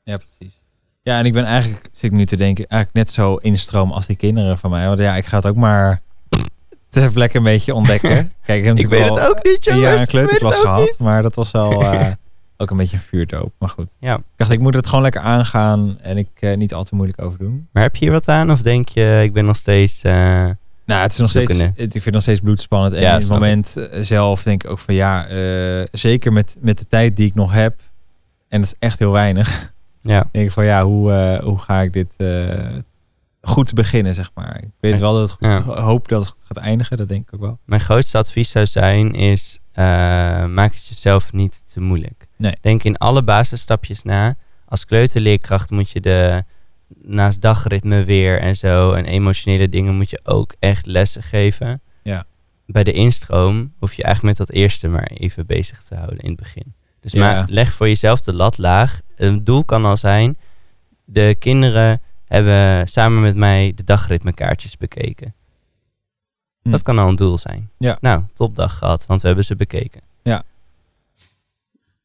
[0.04, 0.62] Ja, precies.
[1.02, 3.58] Ja, en ik ben eigenlijk, zit ik nu te denken, eigenlijk net zo in de
[3.58, 4.87] stroom als die kinderen van mij.
[4.87, 6.00] Want ja, ik ga het ook maar
[6.94, 8.32] ter plekke een beetje ontdekken.
[8.46, 9.82] Kijk, ik heb Ik weet het ook niet, jongens.
[9.84, 10.80] jaar een kleuterklas gehad.
[10.80, 10.98] niet.
[10.98, 12.06] Maar dat was wel eh,
[12.56, 13.52] ook een beetje een vuurdoop.
[13.58, 13.96] Maar goed.
[14.00, 14.14] Ja.
[14.16, 17.22] Ik dacht, ik moet het gewoon lekker aangaan en ik eh, niet al te moeilijk
[17.22, 17.68] over doen.
[17.72, 18.50] Maar heb je hier wat aan?
[18.50, 20.02] Of denk je, ik ben nog steeds...
[20.02, 20.12] eh,
[20.86, 22.94] Nou, het is nog steeds, het- ik vind het nog steeds bloedspannend.
[22.94, 23.28] En Ja, in het ik.
[23.30, 25.26] moment zelf denk ik ook van ja,
[25.92, 27.74] zeker met, met de tijd die ik nog heb.
[28.48, 29.72] En dat is echt heel weinig.
[30.02, 30.28] ja.
[30.32, 32.14] denk ik van ja, hoe, hoe ga ik dit
[33.46, 34.62] goed beginnen, zeg maar.
[34.62, 35.80] Ik weet wel dat het goed, Ja.
[35.82, 37.58] hoop dat het goed gaat eindigen, dat denk ik ook wel.
[37.64, 39.84] Mijn grootste advies zou zijn is, eh,
[40.46, 42.26] maak het jezelf niet te moeilijk.
[42.36, 42.56] Nee.
[42.60, 44.34] Denk in alle basisstapjes na.
[44.66, 46.44] Als kleuterleerkracht moet je de
[47.02, 51.82] naast dagritme weer en zo en emotionele dingen moet je ook echt lessen geven.
[52.02, 52.24] Ja.
[52.66, 56.28] Bij de instroom hoef je eigenlijk met dat eerste maar even bezig te houden in
[56.30, 56.74] het begin.
[57.00, 57.20] Dus Ja.
[57.20, 59.00] maar leg voor jezelf de lat laag.
[59.16, 60.36] Een doel kan al zijn,
[61.04, 65.34] de kinderen hebben samen met mij de dagritmekaartjes bekeken.
[66.62, 66.70] Hm.
[66.70, 67.70] Dat kan al een doel zijn.
[67.78, 67.98] Ja.
[68.00, 70.00] Nou, topdag gehad, want we hebben ze bekeken.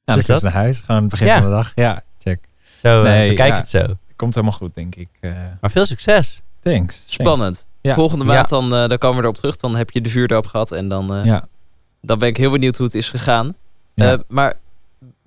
[0.06, 0.54] Nou, Dus dan dat?
[0.54, 1.34] naar huis, gewoon aan het begin Ja.
[1.36, 1.72] van de dag.
[1.76, 2.40] Ja, check.
[2.70, 3.56] Zo, eh, Nee, ja.
[3.56, 3.86] het zo.
[4.16, 5.08] Komt helemaal goed, denk ik.
[5.20, 6.42] eh Maar veel succes.
[6.60, 7.04] thanks.
[7.14, 7.68] Spannend.
[7.82, 7.94] Ja.
[7.94, 8.32] Volgende Ja.
[8.34, 9.56] maand dan, eh, dan komen we erop terug.
[9.56, 11.26] Dan heb je de vuurdoop gehad en dan, eh.
[11.26, 11.48] Ja.
[12.02, 13.56] dan ben ik heel benieuwd hoe het is gegaan.
[13.94, 14.12] Ja.
[14.14, 14.54] Eh, maar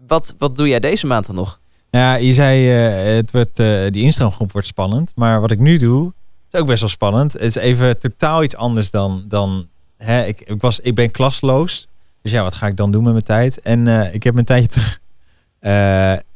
[0.07, 1.61] wat, wat doe jij deze maand dan nog?
[1.97, 5.13] Ja, je zei, eh, het wordt, eh, die instroomgroep wordt spannend.
[5.15, 6.13] Maar wat ik nu doe,
[6.51, 7.33] is ook best wel spannend.
[7.33, 9.25] Het is even totaal iets anders dan...
[9.29, 11.89] dan hè, ik, ik, was, ik ben klasloos.
[12.23, 13.61] Dus ja, wat ga ik dan doen met mijn tijd?
[13.61, 15.01] En eh, ik heb mijn tijdje terug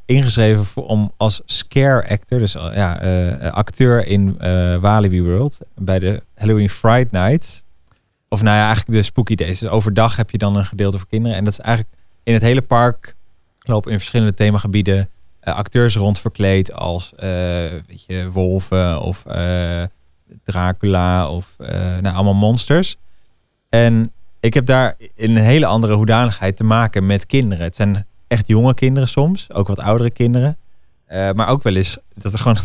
[0.05, 2.93] ingeschreven voor, om als scare actor, dus ja,
[3.51, 4.37] acteur in
[4.81, 7.65] Walibi World, bij de Halloween Fright Night.
[8.29, 9.59] Of nou ja, eigenlijk de Spooky Days.
[9.59, 11.37] Dus overdag heb je dan een gedeelte voor kinderen.
[11.37, 13.15] En dat is eigenlijk in het hele park
[13.59, 15.09] lopen in verschillende themagebieden
[15.55, 17.29] acteurs rond verkleed als eh,
[17.87, 19.83] weet je, wolven of eh,
[20.45, 22.97] Dracula of eh, nou, allemaal monsters.
[23.69, 27.65] En ik heb daar in een hele andere hoedanigheid te maken met kinderen.
[27.65, 30.57] Het zijn echt jonge kinderen soms, ook wat oudere kinderen.
[31.07, 32.59] Eh, maar ook wel eens dat er gewoon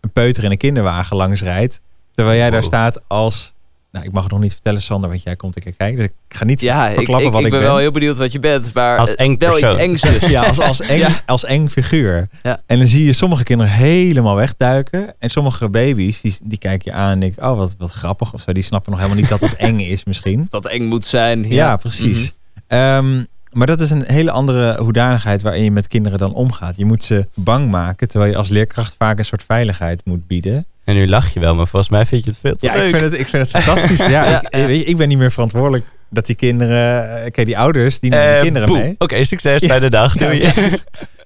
[0.00, 1.82] een peuter in een kinderwagen langs rijdt.
[2.14, 2.68] Terwijl jij daar Wow.
[2.68, 3.54] staat als...
[3.94, 5.96] Nou, ik mag het nog niet vertellen, Sander, want jij komt een keer kijken.
[5.96, 7.68] Dus ik ga niet Ja, ik, verklappen ik, wat ik ik ben ben.
[7.70, 8.74] wel heel benieuwd wat je bent.
[8.74, 10.30] Maar Als eng wel iets engs dus.
[10.30, 11.22] Ja, als, als, eng, Ja.
[11.26, 12.28] als eng figuur.
[12.42, 12.60] Ja.
[12.66, 15.14] En dan zie je sommige kinderen helemaal wegduiken.
[15.18, 17.50] En sommige baby's, die, die kijken je aan en denken...
[17.50, 18.52] oh, wat, wat grappig of zo.
[18.52, 20.46] Die snappen nog helemaal niet dat het eng is misschien.
[20.50, 21.42] Dat eng moet zijn.
[21.42, 22.34] Ja, Ja, precies.
[22.66, 26.76] Ehm, maar dat is een hele andere hoedanigheid waarin je met kinderen dan omgaat.
[26.76, 30.66] Je moet ze bang maken, terwijl je als leerkracht vaak een soort veiligheid moet bieden.
[30.84, 32.82] En nu lach je wel, maar volgens mij vind je het veel te Ja, leuk.
[32.84, 34.06] ik vind het, ik vind het fantastisch.
[34.16, 34.66] Ja, Ja, ik.
[34.66, 37.14] Weet je, ik ben niet meer verantwoordelijk dat die kinderen...
[37.24, 38.78] eh, Kijk, die ouders, die nemen Eh, die kinderen boe.
[38.78, 38.94] mee.
[38.98, 40.16] Oké, succes bij de dag.
[40.18, 40.38] Doei.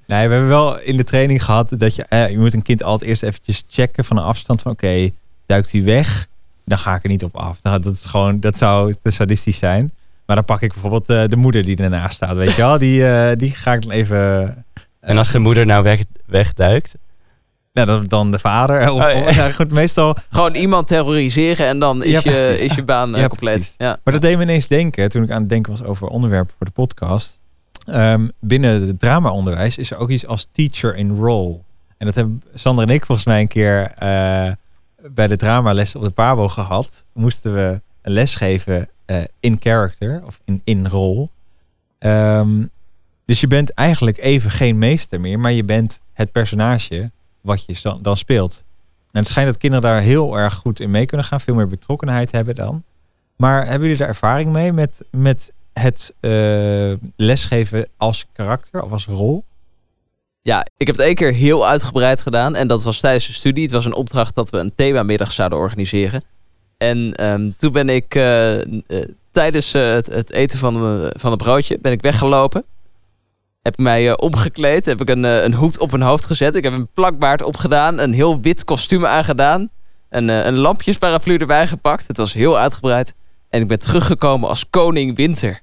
[0.07, 2.83] Nee, we hebben wel in de training gehad dat je, eh, je moet een kind
[2.83, 5.11] altijd eerst eventjes checken van een afstand van oké,
[5.47, 6.27] duikt hij weg,
[6.65, 7.59] dan ga ik er niet op af.
[7.63, 9.93] Nou, dat is gewoon, dat zou te sadistisch zijn.
[10.27, 13.07] Maar dan pak ik bijvoorbeeld eh, de moeder die ernaast staat, weet je wel, die,
[13.09, 14.19] eh, die ga ik dan even.
[14.43, 16.95] eh, En als de moeder nou weg, wegduikt?
[17.73, 18.91] Nou, dan, dan de vader.
[18.93, 19.31] Of, Oh, ja.
[19.45, 20.17] ja, goed, meestal.
[20.31, 23.55] Gewoon iemand terroriseren en dan is, Ja, je, is je baan eh, Ja, compleet.
[23.55, 23.75] precies.
[23.77, 23.99] Ja.
[24.05, 26.67] Maar dat deed me ineens denken, toen ik aan het denken was over onderwerpen voor
[26.67, 27.41] de podcast.
[27.85, 31.59] Ehm, binnen het dramaonderwijs is er ook iets als teacher in role.
[31.99, 34.53] En dat hebben Sander en ik volgens mij een keer eh,
[35.11, 37.07] bij de dramales op de Pabo gehad.
[37.13, 41.29] Moesten we een les geven eh, in character of in, in rol.
[41.99, 42.65] Ehm,
[43.27, 47.99] dus je bent eigenlijk even geen meester meer, maar je bent het personage wat je
[48.03, 48.65] dan, speelt.
[49.11, 51.69] En het schijnt dat kinderen daar heel erg goed in mee kunnen gaan, veel meer
[51.69, 52.83] betrokkenheid hebben dan.
[53.37, 59.07] Maar hebben jullie daar ervaring mee met, met het eh, lesgeven als karakter of als
[59.07, 59.45] rol?
[60.49, 62.55] ja, ik heb het één keer heel uitgebreid gedaan.
[62.55, 63.63] En dat was tijdens de studie.
[63.63, 66.23] Het was een opdracht dat we een themamiddag zouden organiseren.
[66.77, 68.67] En ehm, toen ben ik eh, eh,
[69.31, 70.75] tijdens het, het eten van,
[71.17, 72.65] van een broodje ben ik weggelopen.
[73.63, 74.85] Heb ik mij eh, omgekleed.
[74.85, 76.55] Heb ik een, eh, een hoed op mijn hoofd gezet.
[76.55, 77.99] Ik heb een plakbaard opgedaan.
[77.99, 79.71] Een heel wit kostuum aangedaan.
[80.11, 82.07] Een, eh, een lampjesparaplu erbij gepakt.
[82.07, 83.15] Het was heel uitgebreid.
[83.51, 85.61] En ik ben teruggekomen als koning winter.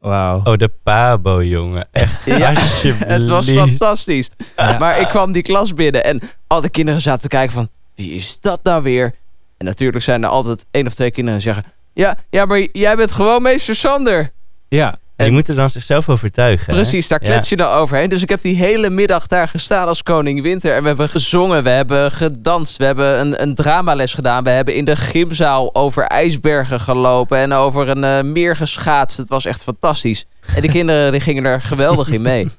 [0.00, 0.40] Wauw.
[0.44, 1.88] Oh, de Pabo, jongen.
[1.92, 3.06] Echt, Ja, alsjeblieft.
[3.06, 4.30] Het was fantastisch.
[4.56, 4.78] Ja.
[4.78, 7.68] Maar ik kwam die klas binnen en al de kinderen zaten te kijken van...
[7.94, 9.14] Wie is dat nou weer?
[9.56, 11.72] En natuurlijk zijn er altijd één of twee kinderen die zeggen...
[11.92, 14.30] Ja, ja, maar jij bent gewoon meester Sander.
[14.68, 14.98] Ja.
[15.16, 16.66] En die moeten dan zichzelf overtuigen.
[16.66, 16.72] hè?
[16.80, 17.28] Precies, daar Ja.
[17.28, 18.08] klets je dan overheen.
[18.08, 20.74] Dus ik heb die hele middag daar gestaan als koning winter.
[20.74, 24.44] En we hebben gezongen, we hebben gedanst, we hebben een, een dramales gedaan.
[24.44, 29.16] We hebben in de gymzaal over ijsbergen gelopen en over een eh, meer geschaatst.
[29.16, 30.24] Het was echt fantastisch.
[30.54, 32.48] En de kinderen die gingen er geweldig in mee.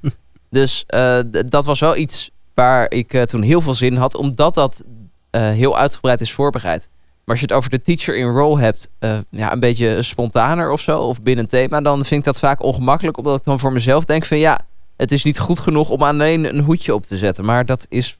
[0.50, 4.16] Dus eh, dat was wel iets waar ik eh, toen heel veel zin in had,
[4.16, 4.82] omdat dat
[5.30, 6.88] heel uitgebreid is voorbereid.
[7.28, 10.70] Maar als je het over de teacher in role hebt, eh, ja, een beetje spontaner
[10.70, 13.58] of zo, of binnen een thema, dan vind ik dat vaak ongemakkelijk, omdat ik dan
[13.58, 14.60] voor mezelf denk van ja,
[14.96, 17.44] het is niet goed genoeg om alleen een hoedje op te zetten.
[17.44, 18.18] Maar dat is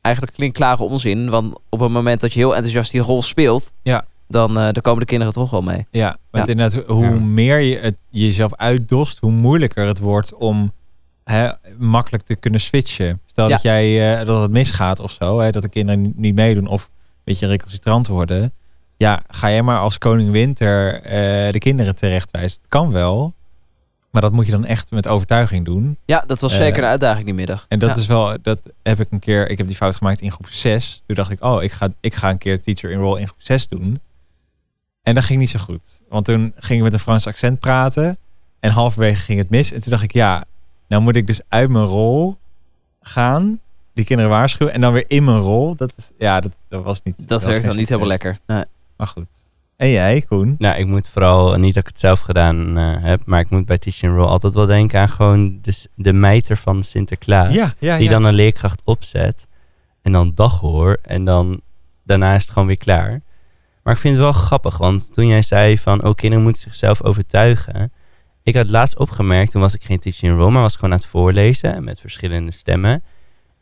[0.00, 4.04] eigenlijk klinkklare onzin, want op het moment dat je heel enthousiast die rol speelt, Ja.
[4.28, 5.86] dan, eh, dan komen de kinderen toch wel mee.
[5.90, 6.52] Ja, want Ja.
[6.52, 7.10] inderdaad, hoe Ja.
[7.20, 10.72] meer je het jezelf uitdost, hoe moeilijker het wordt om
[11.24, 13.20] hè, makkelijk te kunnen switchen.
[13.26, 13.50] Stel Ja.
[13.54, 16.90] dat jij eh, dat het misgaat of zo, hè, dat de kinderen niet- meedoen of
[17.30, 18.52] beetje recalcitrant worden.
[18.96, 22.58] Ja, ga jij maar als koning winter eh, de kinderen terechtwijzen.
[22.60, 23.34] Het kan wel,
[24.10, 25.96] maar dat moet je dan echt met overtuiging doen.
[26.04, 27.64] Ja, dat was Eh, zeker een uitdaging die middag.
[27.68, 28.00] En dat Ja.
[28.00, 31.02] is wel, dat heb ik een keer, ik heb die fout gemaakt in groep 6.
[31.06, 33.42] Toen dacht ik, oh, ik ga, ik ga een keer teacher in role in groep
[33.42, 34.00] 6 doen.
[35.02, 36.00] En dat ging niet zo goed.
[36.08, 38.16] Want toen ging ik met een Frans accent praten.
[38.60, 39.72] En halverwege ging het mis.
[39.72, 40.44] En toen dacht ik, ja,
[40.88, 42.36] nou moet ik dus uit mijn rol
[43.00, 43.60] gaan.
[43.94, 44.74] Die kinderen waarschuwen.
[44.74, 45.76] En dan weer in mijn rol.
[45.76, 47.28] Dat, is, ja, dat, dat was niet.
[47.28, 48.38] Dat werkt dan niet helemaal lekker.
[48.46, 48.64] Nee.
[48.96, 49.48] Maar goed.
[49.80, 50.54] En jij, Koen?
[50.58, 53.66] Nou, ik moet vooral, niet dat ik het zelf gedaan eh, heb, maar ik moet
[53.66, 57.54] bij Teaching Roll altijd wel denken aan gewoon de, de mijter van Sinterklaas.
[57.54, 58.10] Ja, ja, die ja.
[58.10, 59.46] dan een leerkracht opzet
[60.02, 61.60] en dan dag hoor en dan
[62.04, 63.22] daarna is het gewoon weer klaar.
[63.82, 67.02] Maar ik vind het wel grappig, want toen jij zei van oh, kinderen moeten zichzelf
[67.02, 67.92] overtuigen.
[68.42, 71.06] Ik had laatst opgemerkt, toen was ik geen teaching role, maar was gewoon aan het
[71.06, 73.02] voorlezen met verschillende stemmen.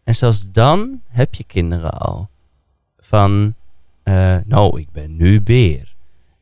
[0.08, 2.28] En zelfs dan heb je kinderen al.
[2.98, 3.54] Van,
[4.02, 5.94] eh, nou, ik ben nu beer.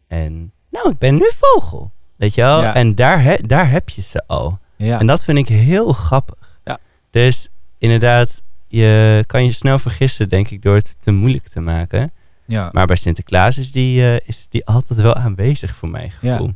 [0.06, 1.90] En, nou, ik ben nu vogel.
[2.16, 2.62] Weet je wel?
[2.62, 2.74] Ja.
[2.74, 4.58] En daar, he- daar heb je ze al.
[4.76, 4.98] ja.
[5.00, 6.58] En dat vind ik heel grappig.
[6.64, 6.78] Ja.
[7.10, 7.48] Dus
[7.78, 12.12] inderdaad, je kan je snel vergissen, denk ik, door het te moeilijk te maken.
[12.44, 12.68] ja.
[12.72, 16.52] Maar bij Sinterklaas is die, eh, is die altijd wel aanwezig voor mijn gevoel.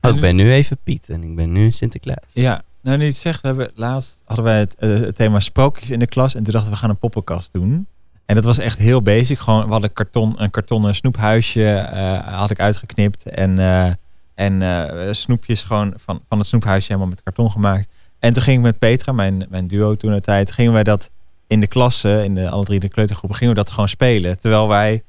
[0.00, 2.24] Oh, ik ben nu even Piet en ik ben nu Sinterklaas.
[2.32, 6.06] Ja, nou het zegt, hebben laatst hadden wij het, eh, het thema sprookjes in de
[6.06, 6.34] klas.
[6.34, 7.86] En toen dachten we, we gaan een poppenkast doen.
[8.26, 9.38] En dat was echt heel basic.
[9.38, 13.28] Gewoon, we hadden karton, een kartonnen snoephuisje eh, had ik uitgeknipt.
[13.28, 13.92] En, eh,
[14.34, 17.88] en snoepjes gewoon van, van het snoephuisje helemaal met karton gemaakt.
[18.18, 21.10] En toen ging ik met Petra, mijn, mijn duo toen de tijd, gingen wij dat
[21.46, 24.38] in de klassen, in de alle drie de kleutergroepen, gingen we dat gewoon spelen.
[24.38, 25.02] Terwijl wij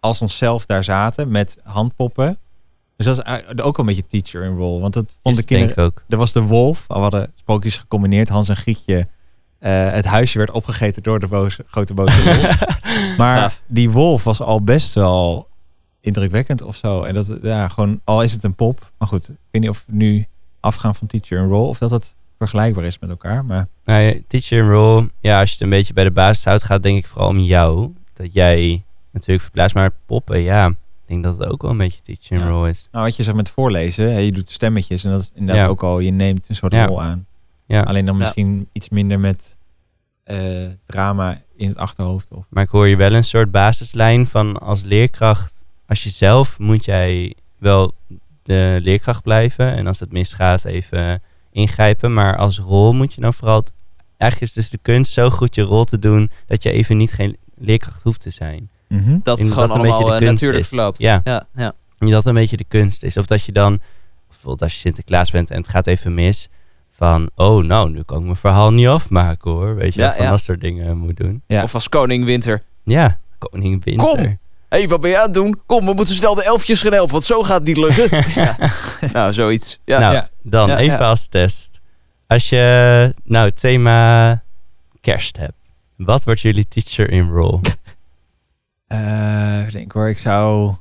[0.00, 2.38] als onszelf daar zaten met handpoppen.
[2.96, 4.80] Dus dat is ook een beetje teacher in role.
[4.80, 6.02] Want dat vonden het kinderen ook.
[6.08, 6.84] er was de wolf.
[6.86, 8.28] We hadden sprookjes gecombineerd.
[8.28, 9.08] Hans en Grietje.
[9.58, 12.58] Eh, het huisje werd opgegeten door de boze, grote boze wolf.
[13.18, 15.48] maar die wolf was al best wel
[16.00, 17.02] indrukwekkend of zo.
[17.02, 18.90] En dat, ja, gewoon, al is het een pop.
[18.98, 20.26] Maar goed, ik weet niet of we nu
[20.60, 21.68] afgaan van teacher en role.
[21.68, 23.44] Of dat het vergelijkbaar is met elkaar.
[23.44, 26.44] Maar Nou, ja, teacher in role, ja, als je het een beetje bij de basis
[26.44, 27.92] houdt, gaat denk ik vooral om jou.
[28.12, 30.74] Dat jij natuurlijk verplaatst, maar poppen, ja,
[31.04, 32.48] ik denk dat het ook wel een beetje teacher in Ja.
[32.52, 32.88] role is.
[32.92, 34.12] nou, wat je zegt met voorlezen.
[34.12, 35.04] Hè, je doet stemmetjes.
[35.04, 35.68] En dat is inderdaad Ja.
[35.70, 36.86] ook al, je neemt een soort Ja.
[36.86, 37.26] rol aan.
[37.66, 38.20] Ja, Alleen dan Ja.
[38.20, 39.58] misschien iets minder met
[40.24, 42.30] eh, drama in het achterhoofd.
[42.32, 46.58] Of, maar ik hoor je wel een soort basislijn van als leerkracht, als je zelf
[46.58, 47.94] moet jij wel
[48.42, 53.34] de leerkracht blijven en als het misgaat even ingrijpen, maar als rol moet je dan
[53.34, 53.62] vooral,
[54.16, 57.12] eigenlijk is dus de kunst zo goed je rol te doen dat je even niet
[57.12, 58.70] geen leerkracht hoeft te zijn.
[58.88, 59.18] Mhm.
[59.22, 60.68] Dat denk gewoon dat een beetje allemaal de eh, kunst natuurlijk is.
[60.68, 60.98] verloopt.
[60.98, 61.20] Ja.
[61.24, 61.72] ja, ja.
[61.98, 63.16] En dat een beetje de kunst is.
[63.16, 63.80] Of dat je dan,
[64.28, 66.48] bijvoorbeeld als je Sinterklaas bent en het gaat even mis,
[66.90, 69.76] van, oh nou, nu kan ik mijn verhaal niet afmaken hoor.
[69.76, 70.30] Weet je, Ja, van ja.
[70.30, 71.42] dat soort dingen moet doen.
[71.46, 71.62] Ja.
[71.62, 72.62] Of als koning winter.
[72.84, 74.06] Ja, koning winter.
[74.06, 74.18] Kom!
[74.68, 75.60] Hé, hey, wat ben je aan het doen?
[75.66, 78.24] Kom, we moeten snel de elfjes gaan helpen, want zo gaat het niet lukken.
[78.42, 78.56] ja.
[79.12, 79.78] Nou, zoiets.
[79.84, 79.98] Ja.
[79.98, 80.28] Nou, Ja.
[80.42, 81.08] dan Ja, even ja.
[81.08, 81.80] als test.
[82.26, 84.42] Als je nou het thema
[85.00, 85.52] kerst hebt,
[85.96, 87.60] wat wordt jullie teacher in role?
[88.98, 90.74] Eh, even denken hoor, ik zou...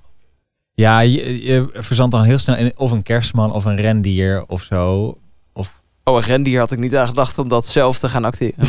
[0.73, 4.61] Ja, je, je verzandt dan heel snel in of een kerstman of een rendier of
[4.63, 5.17] zo.
[5.53, 5.81] Of...
[6.03, 8.67] Oh, een rendier had ik niet aan gedacht om dat zelf te gaan acteren.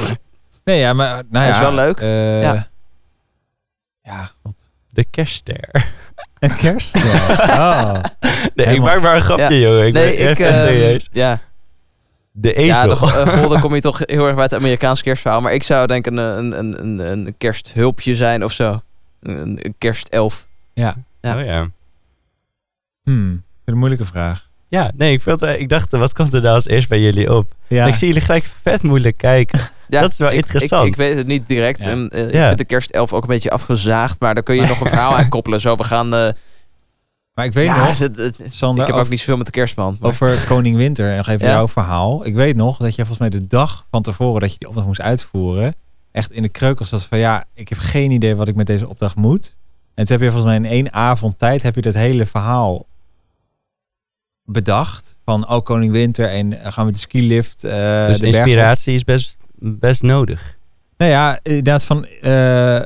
[0.64, 1.50] Nee, ja, maar nou ja.
[1.50, 2.00] Dat is wel leuk.
[2.00, 2.66] eh, Ja.
[4.02, 4.30] ja.
[4.42, 4.72] god.
[4.90, 5.92] De kerstster.
[6.38, 6.98] Een kerst?
[6.98, 7.22] Ja.
[7.94, 8.00] Oh.
[8.54, 9.68] Nee, ik maak maar een grapje, Ja.
[9.68, 9.86] jongen.
[9.86, 10.38] Ik Nee, ben ik...
[10.38, 11.08] echt serieus.
[11.12, 11.40] ja,
[12.32, 12.94] De ja ezel.
[12.94, 15.40] de, eh, goh, dan kom je toch heel erg bij het Amerikaans kerstverhaal.
[15.40, 18.80] Maar ik zou denk ik een, een, een, een, een kersthulpje zijn of zo.
[19.24, 20.46] Een, kerstelf.
[20.74, 20.94] Ja.
[21.20, 21.36] Ja.
[21.38, 21.68] Oh ja.
[23.02, 24.48] Hmm, ik een moeilijke vraag.
[24.68, 27.54] Ja, nee, ik, vond, ik dacht, wat komt er nou als eerst bij jullie op?
[27.68, 27.86] Ja.
[27.86, 29.60] Ik zie jullie gelijk vet moeilijk kijken.
[29.88, 30.82] Ja, Dat is wel ik- interessant.
[30.84, 31.82] Ik, ik weet het niet direct.
[31.82, 31.90] Ja.
[31.90, 32.46] En, eh, Ik Ja.
[32.46, 34.20] vind de kerstelf ook een beetje afgezaagd.
[34.20, 35.60] Maar daar kun je nog een verhaal aan koppelen.
[35.60, 36.14] Zo, we gaan...
[36.14, 36.32] eh,
[37.34, 39.52] Maar ik weet ja, nog, het- het- Sander, ik heb ook niet zoveel met de
[39.52, 39.96] kerstman.
[40.00, 41.52] maar- over Koning Winter, nog even Ja.
[41.52, 42.26] jouw verhaal.
[42.26, 44.86] Ik weet nog dat je volgens mij de dag van tevoren dat je die opdracht
[44.88, 45.74] moest uitvoeren,
[46.14, 48.88] echt in de kreukels zat van ja, ik heb geen idee wat ik met deze
[48.88, 49.56] opdracht moet.
[49.94, 52.86] En toen heb je volgens mij in één avond tijd heb je dat hele verhaal
[54.44, 55.18] bedacht.
[55.24, 57.64] Van oh, Koning Winter en eh, gaan we de skilift.
[57.64, 60.58] eh dus de inspiratie is best, best nodig.
[60.96, 62.82] Nou ja, inderdaad van eh,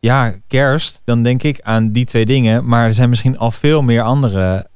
[0.00, 2.66] ja, kerst, dan denk ik aan die twee dingen.
[2.66, 4.68] Maar er zijn misschien al veel meer andere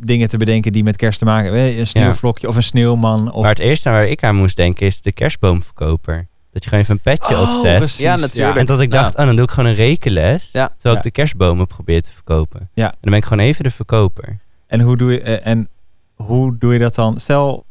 [0.00, 1.78] dingen te bedenken die met kerst te maken hebben.
[1.78, 3.32] Een sneeuwvlokje of een sneeuwman.
[3.32, 3.40] Of...
[3.40, 6.26] Maar het eerste waar ik aan moest denken is de kerstboomverkoper.
[6.52, 7.76] Dat je gewoon even een petje Oh, opzet.
[7.78, 7.98] precies.
[8.00, 8.56] Ja, natuurlijk.
[8.56, 9.20] En dat ik dacht, Ja.
[9.20, 10.48] oh, dan doe ik gewoon een rekenles.
[10.52, 10.66] Ja.
[10.68, 10.96] Terwijl Ja.
[10.96, 12.68] ik de kerstbomen probeer te verkopen.
[12.74, 12.84] Ja.
[12.86, 14.38] En dan ben ik gewoon even de verkoper.
[14.66, 15.68] En hoe doe je eh, en
[16.14, 17.20] hoe doe je dat dan?
[17.20, 17.64] Stel,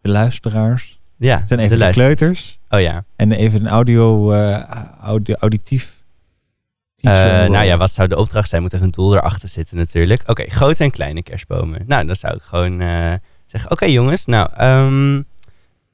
[0.00, 3.04] de luisteraars Ja, zijn even de, kleuters Oh ja.
[3.16, 4.64] en even een audio, eh,
[5.02, 6.01] audio auditief.
[7.02, 7.12] Eh,
[7.50, 8.62] nou ja, wat zou de opdracht zijn?
[8.62, 10.22] Moet er een doel erachter zitten natuurlijk.
[10.26, 11.84] Oké, grote en kleine kerstbomen.
[11.86, 13.12] Nou, dan zou ik gewoon eh,
[13.46, 13.70] zeggen...
[13.70, 14.48] Oké jongens, nou...
[14.56, 15.22] ehm,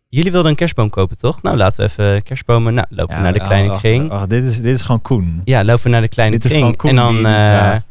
[0.09, 1.43] jullie wilden een kerstboom kopen, toch?
[1.43, 2.75] Nou, laten we even kerstbomen...
[2.75, 4.09] Nou, lopen we naar de kleine kring.
[4.09, 5.41] wacht, dit, is, dit is gewoon Koen.
[5.45, 6.63] Ja, lopen we naar de kleine dit is kring.
[6.63, 7.21] gewoon Koen en dan...
[7.23, 7.89] praat.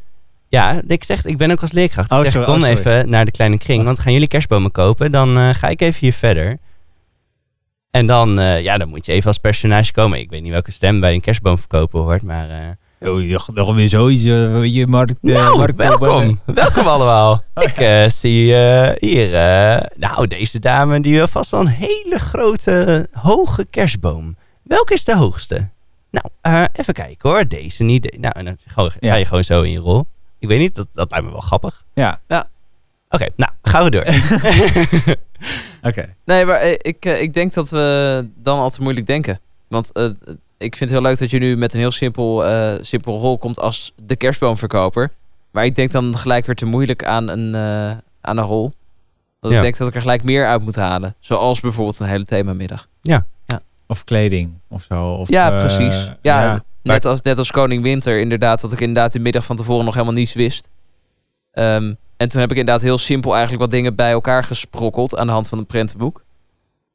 [0.47, 2.11] ja, ik zeg, ik ben ook als leerkracht.
[2.11, 4.71] Ik Oh, zeg, sorry, kom oh, even naar de kleine kring, want gaan jullie kerstbomen
[4.71, 5.11] kopen?
[5.11, 6.57] Dan ga ik even hier verder.
[7.91, 10.19] En dan, ja, dan moet je even als personage komen.
[10.19, 12.77] Ik weet niet welke stem bij een kerstboomverkoper hoort, maar...
[12.99, 14.23] Oh, nog weer zoiets.
[14.23, 16.39] eh, je markt, eh, nou, markt- welkom.
[16.45, 17.43] welkom allemaal.
[17.69, 19.29] Ik eh, zie eh, hier,
[19.95, 24.35] nou, deze dame die wil vast wel een hele grote, hoge kerstboom.
[24.63, 25.69] Welke is de hoogste?
[26.11, 27.47] Nou, eh, even kijken hoor.
[27.47, 28.03] Deze niet.
[28.03, 29.11] de- Nou, en dan gewoon, Ja.
[29.11, 30.05] ga je gewoon zo in je rol.
[30.39, 31.83] Ik weet niet, dat, dat lijkt me wel grappig.
[31.93, 32.19] Ja,
[33.09, 34.05] Oké, nou, gaan we door.
[35.89, 36.15] oké.
[36.25, 39.39] Nee, maar ik, ik denk dat we dan al te moeilijk denken.
[39.67, 40.05] Want eh,
[40.57, 43.37] ik vind het heel leuk dat je nu met een heel simpel, eh, simpel rol
[43.37, 45.11] komt als de kerstboomverkoper.
[45.51, 48.71] Maar ik denk dan gelijk weer te moeilijk aan een, eh, aan een rol.
[49.39, 49.59] Want Ja.
[49.59, 51.15] ik denk dat ik er gelijk meer uit moet halen.
[51.19, 52.87] Zoals bijvoorbeeld een hele themamiddag.
[53.89, 55.11] Of kleding of zo.
[55.11, 56.11] Of, ja, eh, precies.
[56.21, 59.85] Ja, Net, als, net als Koning Winter, inderdaad, dat ik inderdaad de middag van tevoren
[59.85, 60.69] nog helemaal niets wist.
[61.51, 65.27] Ehm, en toen heb ik inderdaad heel simpel eigenlijk wat dingen bij elkaar gesprokkeld aan
[65.27, 66.23] de hand van een prentenboek.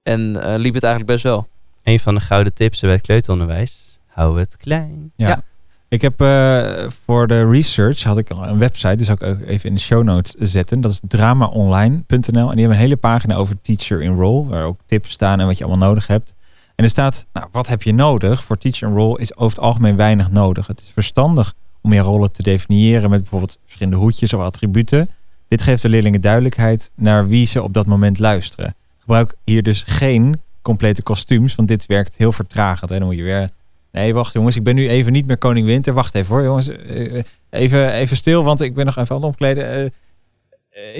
[0.02, 1.48] En eh, liep het eigenlijk best wel.
[1.82, 3.98] Een van de gouden tips bij het kleuteronderwijs.
[4.06, 5.12] Hou het klein.
[5.16, 5.28] Ja.
[5.28, 5.42] Ja.
[5.88, 9.68] Ik heb eh, voor de research had ik een website, die zal ik ook even
[9.68, 10.80] in de show notes zetten.
[10.80, 12.18] Dat is dramaonline.nl.
[12.18, 15.46] En die hebben een hele pagina over Teacher in Role, waar ook tips staan en
[15.46, 16.34] wat je allemaal nodig hebt.
[16.74, 18.44] En er staat, nou, wat heb je nodig?
[18.44, 20.66] Voor Teacher in Role is over het algemeen weinig nodig.
[20.66, 25.10] Het is verstandig om je rollen te definiëren met bijvoorbeeld verschillende hoedjes of attributen.
[25.48, 28.74] Dit geeft de leerlingen duidelijkheid naar wie ze op dat moment luisteren.
[28.98, 32.90] Gebruik hier dus geen complete kostuums, want dit werkt heel vertragend.
[32.90, 32.98] Hè?
[32.98, 33.48] Dan moet je weer
[33.92, 35.92] Nee, wacht jongens, ik ben nu even niet meer koning Winter.
[35.94, 39.16] Wacht even hoor jongens, Eh, eh, even, even stil, want ik ben nog even aan
[39.16, 39.70] het omkleden.
[39.74, 39.90] Eh,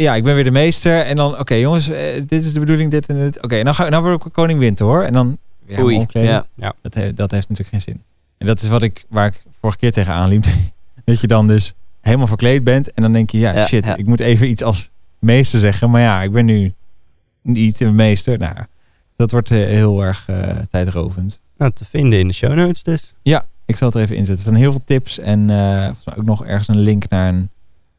[0.01, 0.99] ja, ik ben weer de meester.
[1.01, 3.43] En dan, oké jongens, dit is de bedoeling, dit en dit.
[3.43, 5.03] Oké, nou, ga, nou word ik koning Winter hoor.
[5.03, 6.47] En dan weer helemaal Oei, omkleden.
[6.55, 6.75] ja.
[6.83, 8.03] Dat, he- dat heeft natuurlijk geen zin.
[8.39, 10.45] En dat is wat ik, waar ik vorige keer tegenaan liep.
[11.05, 12.91] dat je dan dus helemaal verkleed bent.
[12.93, 13.97] En dan denk je, ja, Ja, shit, ja.
[13.97, 15.91] ik moet even iets als meester zeggen.
[15.91, 16.73] Maar ja, ik ben nu
[17.43, 18.39] niet een meester.
[18.39, 18.57] Nou,
[19.17, 21.41] dat wordt eh, heel erg eh, tijdrovend.
[21.57, 23.15] Nou, te vinden in de show notes dus.
[23.67, 24.45] Ik zal het er even inzetten.
[24.45, 27.29] Er zijn heel veel tips en eh, volgens mij ook nog ergens een link naar
[27.29, 27.51] een,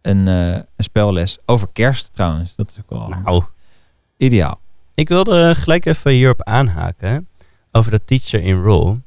[0.01, 1.37] een, een spelles.
[1.45, 2.55] Over kerst trouwens.
[2.55, 3.43] Dat is ook wel Nou,
[4.17, 4.59] ideaal.
[4.95, 7.27] Ik wilde gelijk even hierop aanhaken.
[7.71, 8.99] Over dat teacher in role.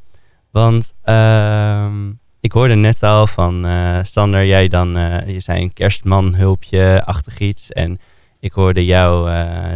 [0.51, 5.73] Want ehm, ik hoorde net al van eh, Sander, jij dan, eh, je zei een
[5.73, 7.73] kerstmanhulpje achtig iets.
[7.73, 7.99] En
[8.41, 9.31] ik hoorde jou,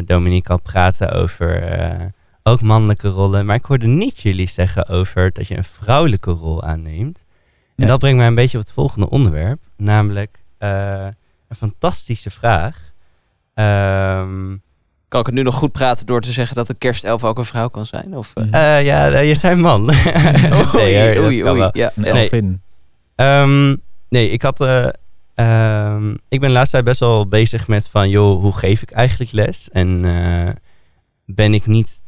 [0.04, 1.62] Dominique, al praten over
[2.50, 3.46] ook mannelijke rollen.
[3.46, 7.24] Maar ik hoorde niet jullie zeggen over dat je een vrouwelijke rol aanneemt.
[7.76, 9.60] En dat brengt mij een beetje op het volgende onderwerp.
[9.76, 11.06] Namelijk eh,
[11.48, 12.92] een fantastische vraag.
[13.54, 14.56] Ehm
[15.10, 17.44] Kan ik het nu nog goed praten door te zeggen dat een kerstelf ook een
[17.44, 18.16] vrouw kan zijn?
[18.16, 19.84] Of, ja, je zei man.
[20.72, 21.68] Nee, hoor, oei, oei, oei.
[21.72, 21.92] Ja.
[21.94, 22.58] Nee.
[23.14, 23.76] Ehm,
[24.08, 24.60] nee, ik had...
[24.60, 24.88] eh,
[25.34, 28.08] ehm, ik ben de laatste tijd best wel bezig met van...
[28.08, 29.68] joh, hoe geef ik eigenlijk les?
[29.72, 30.54] En eh,
[31.34, 32.00] ben ik niet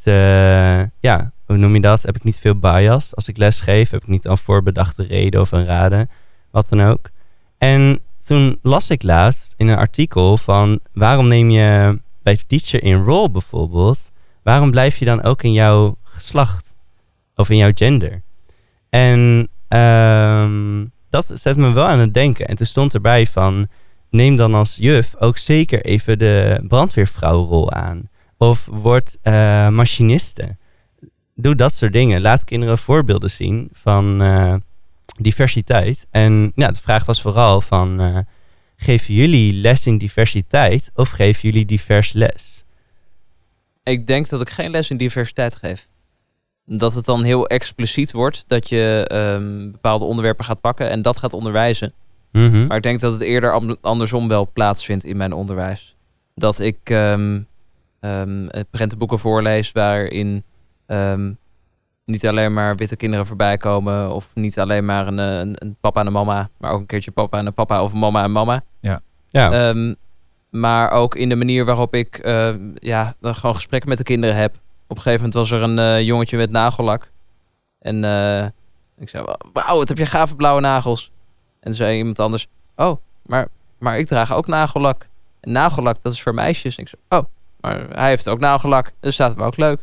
[1.01, 2.03] ja, hoe noem je dat?
[2.03, 3.91] Heb ik niet veel bias als ik les geef?
[3.91, 6.11] Heb ik niet een voorbedachte reden of een raden?
[6.51, 7.11] Wat dan ook.
[7.59, 10.81] En toen las ik laatst in een artikel van...
[10.93, 14.13] waarom neem je bij teacher in role bijvoorbeeld...
[14.43, 16.75] waarom blijf je dan ook in jouw geslacht?
[17.37, 18.23] Of in jouw gender?
[18.89, 22.47] En ehm, dat zet me wel aan het denken.
[22.47, 23.69] En toen stond erbij van...
[24.11, 28.11] neem dan als juf ook zeker even de brandweervrouwrol aan.
[28.43, 30.57] Of word eh, machiniste.
[31.35, 32.21] Doe dat soort dingen.
[32.21, 34.55] Laat kinderen voorbeelden zien van eh,
[35.21, 36.07] diversiteit.
[36.11, 38.01] En ja, de vraag was vooral van...
[38.01, 38.19] eh,
[38.77, 42.65] geven jullie les in diversiteit of geven jullie divers les?
[43.83, 45.89] Ik denk dat ik geen les in diversiteit geef.
[46.65, 51.19] Dat het dan heel expliciet wordt dat je ehm, bepaalde onderwerpen gaat pakken en dat
[51.19, 51.93] gaat onderwijzen.
[52.33, 52.67] Mhm.
[52.67, 55.97] Maar ik denk dat het eerder andersom wel plaatsvindt in mijn onderwijs.
[56.35, 57.41] Dat ik ehm
[58.03, 60.45] ehm, eh, prentenboeken voorlees waarin
[60.87, 61.33] ehm,
[62.05, 64.15] niet alleen maar witte kinderen voorbij komen.
[64.15, 66.49] Of niet alleen maar een, eh, een, een papa en een mama.
[66.59, 68.65] Maar ook een keertje papa en een papa of mama en mama.
[68.81, 69.01] Ja,
[69.53, 69.95] Ehm,
[70.51, 74.37] maar ook in de manier waarop ik eh, ja, dan gewoon gesprekken met de kinderen
[74.37, 74.55] heb.
[74.87, 77.11] Op een gegeven moment was er een jongetje met nagellak.
[77.79, 78.45] En eh,
[78.99, 81.13] ik zei, wauw, wat heb je gave blauwe nagels.
[81.61, 85.07] En toen zei iemand anders, oh, maar, maar ik draag ook nagellak.
[85.41, 86.77] En nagellak, dat is voor meisjes.
[86.77, 87.29] En ik zei, oh,
[87.63, 88.93] maar hij heeft ook nagellak.
[89.01, 89.81] Dus staat hem ook leuk.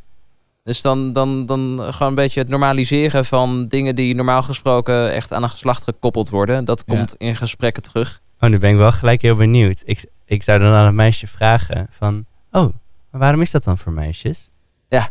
[0.63, 5.33] Dus dan, dan, dan gewoon een beetje het normaliseren van dingen die normaal gesproken echt
[5.33, 6.65] aan een geslacht gekoppeld worden.
[6.65, 6.95] Dat Ja.
[6.95, 8.21] komt in gesprekken terug.
[8.39, 9.81] Oh, nu ben ik wel gelijk heel benieuwd.
[9.85, 12.25] Ik, ik zou dan aan het meisje vragen van...
[12.51, 12.73] Oh,
[13.11, 14.49] maar waarom is dat dan voor meisjes?
[14.89, 15.09] Ja.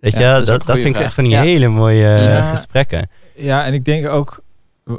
[0.00, 1.42] Weet je, Ja, dat dat, een vind ik echt van die Ja.
[1.42, 2.50] hele mooie eh, Ja.
[2.50, 3.10] gesprekken.
[3.34, 4.42] Ja, en ik denk ook...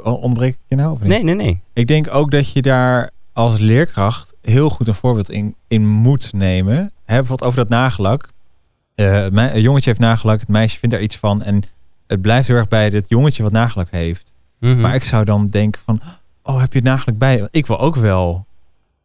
[0.02, 1.08] Ontbreek ik je nou of niet?
[1.08, 1.60] Nee, nee, nee.
[1.72, 6.32] Ik denk ook dat je daar als leerkracht heel goed een voorbeeld in, in moet
[6.32, 6.76] nemen.
[6.76, 8.28] Hè, bijvoorbeeld over dat nagellak.
[8.94, 11.42] Eh, het jongetje heeft nagellak, het meisje vindt daar iets van.
[11.42, 11.62] En
[12.06, 14.32] het blijft heel erg bij het jongetje wat nagellak heeft.
[14.60, 14.80] Mhm.
[14.80, 16.00] Maar ik zou dan denken van...
[16.42, 17.48] Oh, heb je het nagellak bij?
[17.50, 18.46] Ik wil ook wel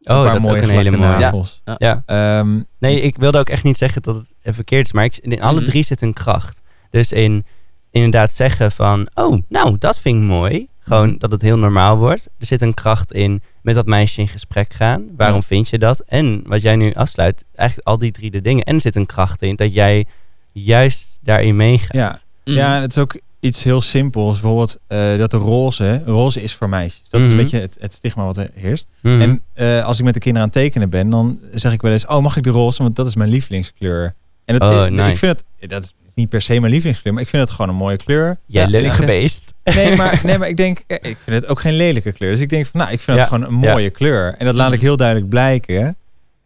[0.02, 1.18] een oh, paar dat is ook een hele mooie.
[1.18, 1.62] nagels.
[1.76, 2.02] Ja.
[2.06, 4.92] Ehm, Nee, ik wilde ook echt niet zeggen dat het verkeerd is.
[4.92, 5.68] Maar ik, in alle Mhm.
[5.70, 6.62] drie zit een kracht.
[6.90, 7.44] Dus in
[7.90, 9.08] inderdaad zeggen van...
[9.14, 10.68] Oh, nou, dat vind ik mooi.
[10.88, 11.18] Gewoon Mhm.
[11.18, 12.28] dat het heel normaal wordt.
[12.38, 15.06] Er zit een kracht in met dat meisje in gesprek gaan.
[15.16, 15.46] Waarom Ja.
[15.46, 16.00] vind je dat?
[16.06, 18.64] En wat jij nu afsluit, eigenlijk al die drie de dingen.
[18.64, 20.06] En er zit een kracht in dat jij
[20.52, 21.92] juist daarin meegaat.
[21.96, 22.18] ja.
[22.44, 22.56] Mhm.
[22.56, 24.32] ja, het is ook iets heel simpels.
[24.40, 26.02] Bijvoorbeeld eh, dat de roze...
[26.04, 27.08] Roze is voor meisjes.
[27.08, 27.36] Dat is Mhm.
[27.36, 28.86] een beetje het, het stigma wat er heerst.
[29.02, 29.20] Mhm.
[29.20, 31.92] En eh, als ik met de kinderen aan het tekenen ben, dan zeg ik wel
[31.92, 32.82] eens: Oh, mag ik de roze?
[32.82, 34.14] Want dat is mijn lievelingskleur.
[34.48, 35.10] En dat, Oh, ik, nice.
[35.10, 37.68] ik vind het, dat is niet per se mijn lievelingskleur, maar ik vind het gewoon
[37.68, 38.38] een mooie kleur.
[38.46, 38.90] Jij Ja, ja.
[38.92, 39.54] geweest.
[39.64, 42.30] Nee, maar, nee, maar ik denk, eh, ik vind het ook geen lelijke kleur.
[42.30, 43.70] Dus ik denk van, nou, ik vind Ja, het gewoon een ja.
[43.72, 44.34] mooie kleur.
[44.38, 45.96] En dat laat ik heel duidelijk blijken.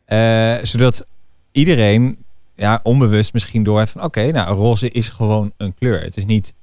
[0.04, 1.06] eh, zodat
[1.52, 2.16] iedereen,
[2.56, 6.02] ja, onbewust misschien door heeft van, oké, nou, roze is gewoon een kleur.
[6.02, 6.54] Het is niet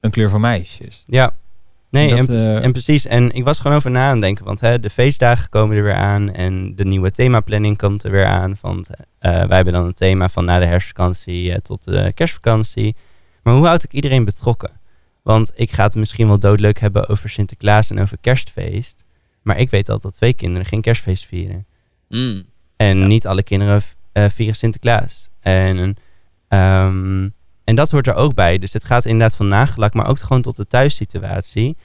[0.00, 1.04] een kleur voor meisjes.
[1.06, 1.34] Ja.
[1.96, 3.06] Nee, Dat, en, pre- eh, en precies.
[3.06, 4.44] En ik was gewoon over na aan het denken.
[4.44, 6.32] Want hè, de feestdagen komen er weer aan.
[6.32, 8.56] En de nieuwe themaplanning komt er weer aan.
[8.60, 12.96] Want eh, wij hebben dan een thema van na de herfstvakantie eh, tot de kerstvakantie.
[13.42, 14.80] Maar hoe houd ik iedereen betrokken?
[15.22, 19.04] Want ik ga het misschien wel doodleuk hebben over Sinterklaas en over kerstfeest.
[19.42, 21.66] Maar ik weet al dat twee kinderen geen kerstfeest vieren.
[22.08, 22.44] Mm.
[22.76, 23.82] En niet alle kinderen
[24.12, 25.30] vieren Sinterklaas.
[25.40, 25.96] En,
[26.48, 27.28] ehm,
[27.64, 28.58] en dat hoort er ook bij.
[28.58, 31.76] Dus het gaat inderdaad van nagelak, maar ook gewoon tot de thuissituatie.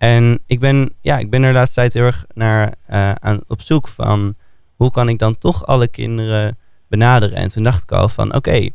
[0.00, 3.40] En ik ben, ja, ik ben er de laatste tijd heel erg naar eh, aan,
[3.46, 4.34] op zoek van...
[4.74, 6.58] hoe kan ik dan toch alle kinderen
[6.88, 7.36] benaderen?
[7.36, 8.68] En toen dacht ik al van, oké,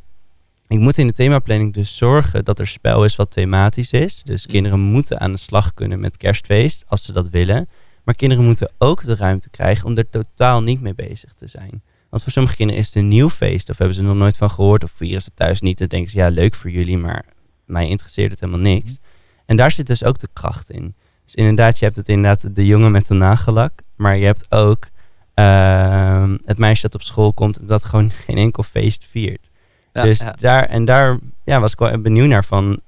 [0.67, 4.23] ik moet in de themaplanning dus zorgen dat er spel is wat thematisch is.
[4.23, 4.51] Dus Mm.
[4.51, 7.69] kinderen moeten aan de slag kunnen met kerstfeest, als ze dat willen.
[8.03, 11.83] Maar kinderen moeten ook de ruimte krijgen om er totaal niet mee bezig te zijn.
[12.09, 14.37] Want voor sommige kinderen is het een nieuw feest, of hebben ze er nog nooit
[14.37, 15.77] van gehoord, of vieren ze thuis niet.
[15.77, 17.25] Dan denken ze, ja, leuk voor jullie, maar
[17.65, 18.97] mij interesseert het helemaal niks.
[19.45, 20.95] En daar zit dus ook de kracht in.
[21.25, 24.87] Dus inderdaad, je hebt het inderdaad de jongen met de nagellak, maar je hebt ook
[25.33, 29.49] ehm, het meisje dat op school komt en dat gewoon geen enkel feest viert.
[29.93, 30.35] Ja, dus ja.
[30.39, 32.79] daar, en daar ja, was ik wel benieuwd naar van,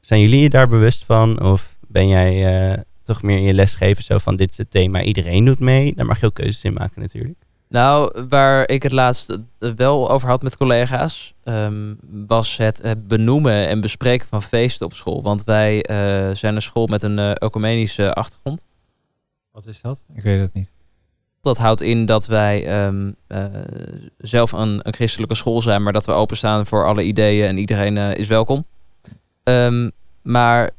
[0.00, 1.42] zijn jullie je daar bewust van?
[1.42, 5.02] Of ben jij eh, toch meer in je lesgeven zo van, dit is het thema,
[5.02, 5.94] iedereen doet mee?
[5.94, 7.45] Daar mag je ook keuzes in maken natuurlijk.
[7.68, 11.94] Nou, waar ik het laatst wel over had met collega's, ehm,
[12.26, 15.22] was het eh, benoemen en bespreken van feesten op school.
[15.22, 18.64] Want wij eh, zijn een school met een eh ecumenische achtergrond.
[19.52, 20.04] Wat is dat?
[20.14, 20.72] Ik weet het niet.
[21.40, 23.44] Dat houdt in dat wij ehm, eh,
[24.18, 27.96] zelf een, een christelijke school zijn, maar dat we openstaan voor alle ideeën en iedereen
[27.96, 28.66] is welkom.
[29.42, 29.90] Ehm,
[30.22, 30.70] maar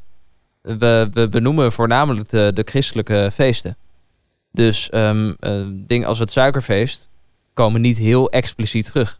[0.61, 3.77] we, we benoemen voornamelijk de, de christelijke feesten.
[4.51, 7.09] Dus ehm eh, dingen als het suikerfeest
[7.53, 9.19] komen niet heel expliciet terug.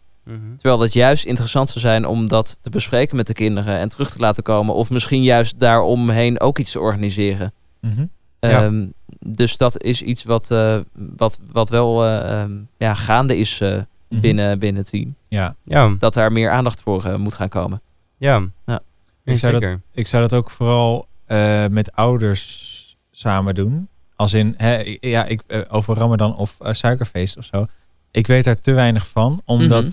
[0.58, 4.10] Terwijl het juist interessant zou zijn om dat te bespreken met de kinderen en terug
[4.10, 4.74] te laten komen.
[4.76, 7.54] Of misschien juist daaromheen ook iets te organiseren.
[7.82, 8.06] Mhm.
[8.40, 8.64] Ja.
[8.64, 8.86] Ehm,
[9.20, 13.82] dus dat is iets wat, eh, wat, wat wel eh, ehm, ja, gaande is eh,
[14.10, 14.22] Mhm.
[14.22, 15.16] binnen, binnen het team.
[15.28, 17.82] Ja, Ja, Dat daar meer aandacht voor moet gaan komen.
[18.18, 18.44] ja.
[18.66, 18.80] Ja.
[19.24, 23.88] Ik zou dat- ik zou dat ook vooral eh, met ouders samen doen.
[24.18, 27.65] Als in, hè, ja, ik, eh, over Ramadan of eh, suikerfeest of zo.
[28.11, 29.91] Ik weet daar te weinig van, omdat, Mhm.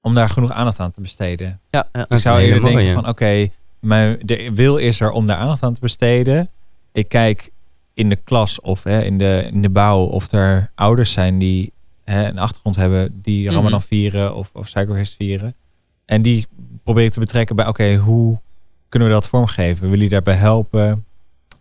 [0.00, 1.60] om daar genoeg aandacht aan te besteden.
[1.70, 2.06] Ja, ja.
[2.08, 3.48] Ik zou eerder denken van, oké,
[3.80, 6.48] mijn de wil is er om daar aandacht aan te besteden.
[6.92, 7.50] Ik kijk
[7.94, 11.72] in de klas of hè, in, de, in de bouw of er ouders zijn die
[12.04, 13.54] hè, een achtergrond hebben die Mhm.
[13.54, 15.54] Ramadan vieren of, of suikerfeest vieren.
[16.06, 16.46] En die
[16.82, 18.40] probeer ik te betrekken bij, oké, hoe
[18.88, 19.74] kunnen we dat vormgeven?
[19.80, 21.04] Willen jullie daarbij helpen?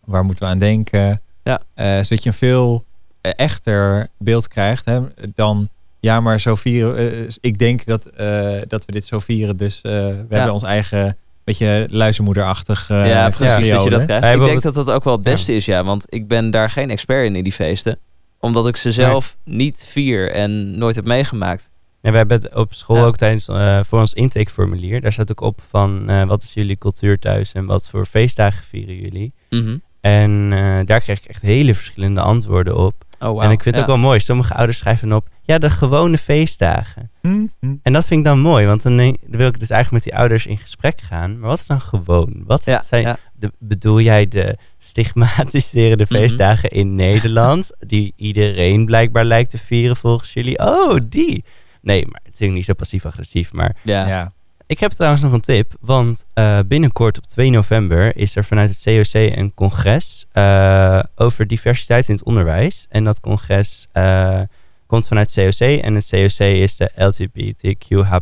[0.06, 1.22] Waar moeten we aan denken?
[1.44, 1.62] Ja.
[1.74, 2.86] Eh, zodat je een veel
[3.22, 5.00] eh, echter beeld krijgt hè,
[5.36, 5.70] dan,
[6.00, 6.98] ja, maar zo vieren.
[7.28, 10.64] eh, ik denk dat, eh, dat we dit zo vieren, dus eh, we hebben ons
[10.64, 12.90] eigen beetje luizenmoederachtig.
[12.90, 13.70] eh, ja, precies.
[13.70, 14.34] Dat je dat krijgt.
[14.40, 15.84] Ik denk dat dat ook wel het beste is, ja.
[15.84, 17.98] Want ik ben daar geen expert in, in die feesten.
[18.40, 21.72] Omdat ik ze zelf niet vier en nooit heb meegemaakt.
[22.02, 23.04] En we hebben het op school Ja.
[23.04, 25.02] ook tijdens eh, voor ons intakeformulier.
[25.02, 28.64] Daar staat ook op van eh, wat is jullie cultuur thuis en wat voor feestdagen
[28.66, 29.34] vieren jullie.
[29.50, 29.78] Mhm.
[30.04, 32.94] En eh, daar kreeg ik echt hele verschillende antwoorden op.
[33.20, 33.42] Oh, wow.
[33.42, 33.82] En ik vind het Ja.
[33.82, 34.20] ook wel mooi.
[34.20, 37.12] Sommige ouders schrijven op, ja, de gewone feestdagen.
[37.22, 37.76] Hm, hm.
[37.82, 40.14] En dat vind ik dan mooi, want dan, denk- dan wil ik dus eigenlijk met
[40.14, 41.40] die ouders in gesprek gaan.
[41.40, 42.44] Maar wat is dan gewoon?
[42.46, 43.18] Wat Ja, zijn, ja.
[43.34, 46.14] de, bedoel jij de stigmatiserende Mhm.
[46.14, 50.60] feestdagen in Nederland, die iedereen blijkbaar lijkt te vieren volgens jullie?
[50.60, 51.44] Oh, die.
[51.82, 53.54] Nee, maar het is niet zo passief-agressief.
[53.54, 54.32] Maar Ja.
[54.66, 58.70] Ik heb trouwens nog een tip, want eh, binnenkort op 2 november is er vanuit
[58.70, 62.88] het COC een congres eh, over diversiteit in het onderwijs.
[62.90, 64.40] En dat congres eh,
[64.86, 68.16] komt vanuit het COC en het COC is de LGBTQH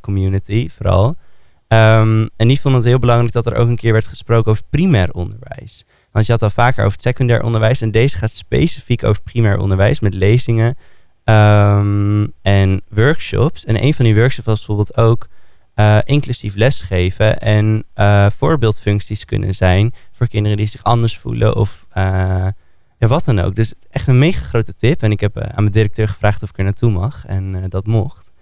[0.00, 1.16] community vooral.
[1.68, 4.64] Ehm, en die vonden het heel belangrijk dat er ook een keer werd gesproken over
[4.70, 5.84] primair onderwijs.
[6.12, 9.58] Want je had al vaker over het secundair onderwijs en deze gaat specifiek over primair
[9.58, 10.76] onderwijs met lezingen
[11.24, 13.64] ehm, en workshops.
[13.64, 15.28] En een van die workshops was bijvoorbeeld ook
[15.74, 21.86] eh, inclusief lesgeven en eh, voorbeeldfuncties kunnen zijn voor kinderen die zich anders voelen of
[22.98, 23.54] ja, wat dan ook.
[23.54, 25.02] Dus echt een mega grote tip.
[25.02, 28.32] En ik heb aan mijn directeur gevraagd of ik er naartoe mag en dat mocht.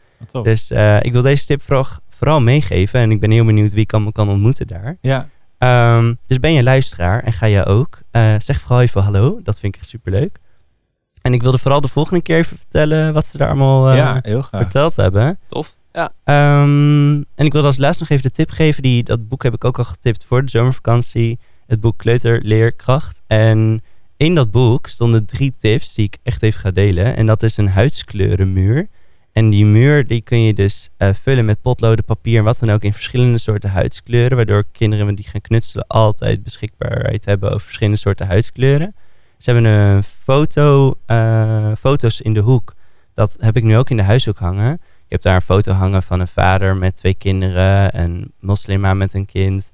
[0.43, 0.71] Dus
[1.01, 4.13] ik wil deze tip vooral, vooral meegeven en ik ben heel benieuwd wie ik kan,
[4.13, 4.97] kan ontmoeten daar.
[5.01, 5.29] ja.
[5.59, 7.99] Ehm, dus ben je luisteraar en ga je ook,
[8.39, 9.41] zeg vooral even hallo.
[9.43, 10.39] Dat vind ik echt superleuk.
[11.23, 14.19] En ik wilde vooral de volgende keer even vertellen wat ze daar allemaal eh, ja,
[14.23, 14.61] heel graag.
[14.61, 15.39] verteld hebben.
[15.49, 15.77] Tof.
[15.93, 16.13] Ja.
[16.25, 18.83] Ehm, en ik wilde als laatst nog even de tip geven.
[18.83, 21.39] Die, dat boek heb ik ook al getipt voor de zomervakantie.
[21.67, 23.23] Het boek Kleuterleerkracht.
[23.27, 23.83] En
[24.17, 27.17] in dat boek stonden drie tips die ik echt even ga delen.
[27.17, 28.89] En dat is een huidskleurenmuur.
[29.33, 32.71] En die muur die kun je dus eh, vullen met potloden, papier en wat dan
[32.71, 34.37] ook in verschillende soorten huidskleuren.
[34.37, 38.95] Waardoor kinderen die gaan knutselen altijd beschikbaarheid hebben over verschillende soorten huidskleuren.
[39.43, 42.75] Ze hebben een foto, eh, foto's in de hoek.
[43.15, 44.71] Dat heb ik nu ook in de huishoek hangen.
[44.81, 49.15] Je hebt daar een foto hangen van een vader met twee kinderen, een moslima met
[49.15, 49.73] een kind,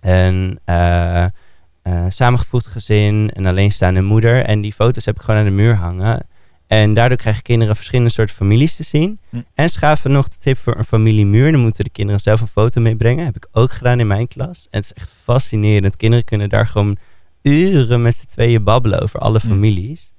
[0.00, 1.30] een eh, eh,
[2.08, 4.44] samengevoegd gezin, een alleenstaande moeder.
[4.44, 6.26] En die foto's heb ik gewoon aan de muur hangen.
[6.66, 9.20] En daardoor krijgen kinderen verschillende soorten families te zien.
[9.30, 9.40] Hm.
[9.54, 11.52] En ze gaven nog de tip voor een familiemuur.
[11.52, 13.24] Dan moeten de kinderen zelf een foto meebrengen.
[13.24, 14.66] Heb ik ook gedaan in mijn klas.
[14.70, 15.96] En het is echt fascinerend.
[15.96, 16.98] Kinderen kunnen daar gewoon
[17.46, 19.46] uren met z'n tweeën babbelen over alle Hm.
[19.46, 20.12] families.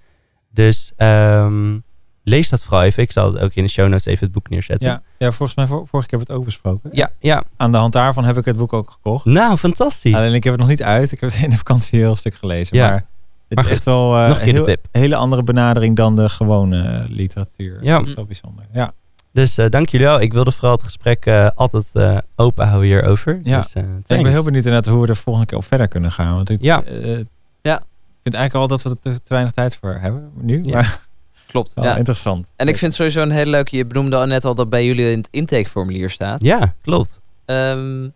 [0.54, 1.78] Dus ehm,
[2.24, 3.04] lees dat vooral even.
[3.04, 4.88] Ik zal ook in de show notes even het boek neerzetten.
[4.90, 6.90] Ja, ja, volgens mij vor- vorige keer hebben we het ook besproken.
[6.94, 7.44] ja, ja.
[7.58, 9.26] Aan de hand daarvan heb ik het boek ook gekocht.
[9.26, 10.14] Nou, fantastisch.
[10.16, 11.12] Alleen ik heb het nog niet uit.
[11.12, 12.78] Ik heb het in de vakantie een heel stuk gelezen.
[12.78, 12.90] Ja.
[12.90, 13.06] Maar
[13.48, 17.10] het Maar is echt wel nog een heel- hele andere benadering dan de gewone eh,
[17.10, 17.84] literatuur.
[17.84, 17.98] Ja.
[18.00, 18.66] Dat is wel bijzonder.
[18.74, 18.94] Ja,
[19.38, 20.22] Dus eh, dank jullie wel.
[20.22, 23.40] Ik wilde vooral het gesprek eh, altijd eh, open houden hierover.
[23.44, 23.62] Ja.
[23.62, 26.12] Dus, eh, ik ben heel benieuwd inderdaad hoe we er volgende keer op verder kunnen
[26.12, 26.36] gaan.
[26.36, 26.84] Want het, Ja.
[26.84, 27.20] eh,
[27.62, 27.76] Ja.
[27.78, 30.64] Ik vind eigenlijk al dat we er te, te weinig tijd voor hebben nu.
[30.64, 30.74] Ja.
[30.74, 31.00] Maar
[31.48, 31.74] Klopt.
[31.74, 31.96] wel Ja.
[31.98, 32.54] interessant.
[32.56, 33.76] En ik vind sowieso een hele leuke.
[33.78, 36.42] Je benoemde al net al dat bij jullie in het intakeformulier staat.
[36.42, 37.20] Ja, klopt.
[37.46, 38.10] Ehm,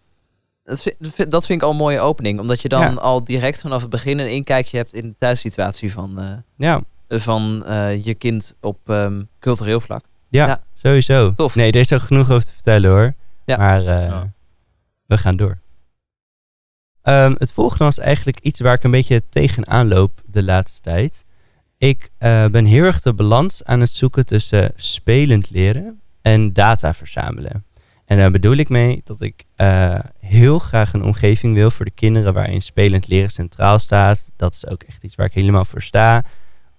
[0.64, 2.40] dat, vind, dat vind ik al een mooie opening.
[2.40, 2.94] Omdat je dan Ja.
[2.94, 7.66] al direct vanaf het begin een inkijkje hebt in de thuissituatie van, eh, Ja, van
[7.66, 10.04] eh, je kind op ehm, cultureel vlak.
[10.32, 10.64] Ja, Ja.
[10.74, 11.32] sowieso.
[11.32, 11.56] Tof.
[11.56, 13.14] Nee, er is ook genoeg over te vertellen hoor.
[13.46, 13.58] Ja.
[13.58, 14.22] Maar eh,
[15.06, 15.60] we gaan door.
[17.02, 21.26] Ehm, het volgende was eigenlijk iets waar ik een beetje tegenaan loop de laatste tijd.
[21.78, 26.94] Ik eh, ben heel erg de balans aan het zoeken tussen spelend leren en data
[26.94, 27.66] verzamelen.
[28.06, 31.92] En daar bedoel ik mee dat ik eh, heel graag een omgeving wil voor de
[31.92, 34.34] kinderen waarin spelend leren centraal staat.
[34.36, 36.24] Dat is ook echt iets waar ik helemaal voor sta.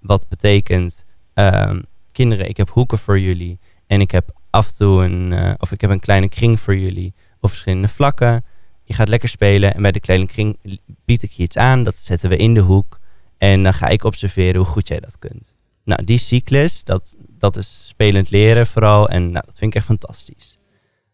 [0.01, 1.81] Wat betekent, ehm,
[2.13, 3.59] kinderen, ik heb hoeken voor jullie.
[3.87, 6.77] En ik heb af en toe een, eh, of ik heb een kleine kring voor
[6.77, 7.15] jullie.
[7.41, 8.45] Of verschillende vlakken.
[8.85, 9.75] Je gaat lekker spelen.
[9.75, 10.59] En bij de kleine kring
[11.05, 11.83] bied ik je iets aan.
[11.83, 13.01] Dat zetten we in de hoek.
[13.39, 15.55] En dan ga ik observeren hoe goed jij dat kunt.
[15.85, 19.09] Nou, die cyclus, dat, dat is spelend leren vooral.
[19.09, 20.59] En nou, dat vind ik echt fantastisch.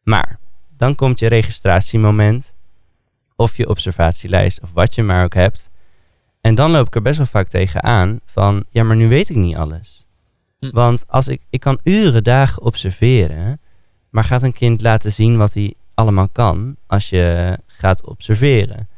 [0.02, 0.38] Maar,
[0.76, 2.54] dan komt je registratiemoment.
[3.36, 5.70] Of je observatielijst, of wat je maar ook hebt.
[6.40, 9.36] En dan loop ik er best wel vaak tegenaan van, ja, maar nu weet ik
[9.36, 10.06] niet alles.
[10.58, 10.70] Hm.
[10.70, 13.60] Want als ik, ik kan uren, dagen observeren,
[14.10, 18.88] maar gaat een kind laten zien wat hij allemaal kan als je gaat observeren.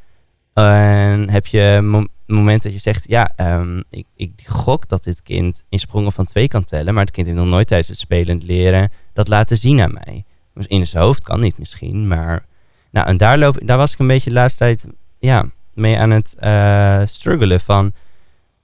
[0.52, 5.22] En heb je mo moment dat je zegt, ja, ehm, ik, ik gok dat dit
[5.22, 7.98] kind in sprongen van twee kan tellen, maar het kind heeft nog nooit tijdens het
[7.98, 10.24] spelend leren dat laten zien aan mij.
[10.54, 12.48] Dus in zijn hoofd kan niet misschien, maar...
[12.90, 14.86] Nou, en daar, loop, daar was ik een beetje de laatste tijd
[15.18, 17.92] ja, mee aan het eh, struggelen van...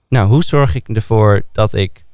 [0.09, 2.05] Nou, hoe zorg ik ervoor dat ik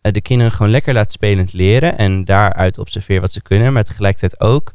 [0.00, 4.40] de kinderen gewoon lekker laat spelend leren en daaruit observeer wat ze kunnen, maar tegelijkertijd
[4.40, 4.72] ook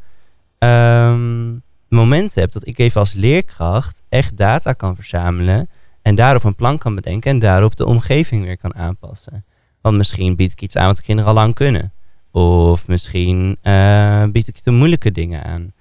[0.57, 1.53] ehm,
[1.89, 5.69] momenten heb dat ik even als leerkracht echt data kan verzamelen
[6.01, 9.45] en daarop een plan kan bedenken en daarop de omgeving weer kan aanpassen.
[9.81, 11.93] Want misschien bied ik iets aan wat de kinderen al lang kunnen.
[12.31, 15.73] Of misschien eh, bied ik de moeilijke dingen aan.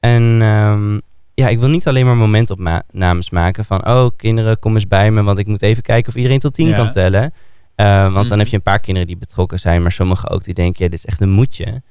[0.00, 0.98] En ehm,
[1.34, 3.88] ja, ik wil niet alleen maar momentopnames maken van...
[3.88, 6.68] oh, kinderen, kom eens bij me, want ik moet even kijken of iedereen tot tien
[6.68, 6.76] Ja.
[6.76, 7.32] kan tellen.
[7.78, 8.28] Eh, want Mhm.
[8.28, 10.84] dan heb je een paar kinderen die betrokken zijn, maar sommigen ook die denken...
[10.84, 11.82] ja, dit is echt een moedje.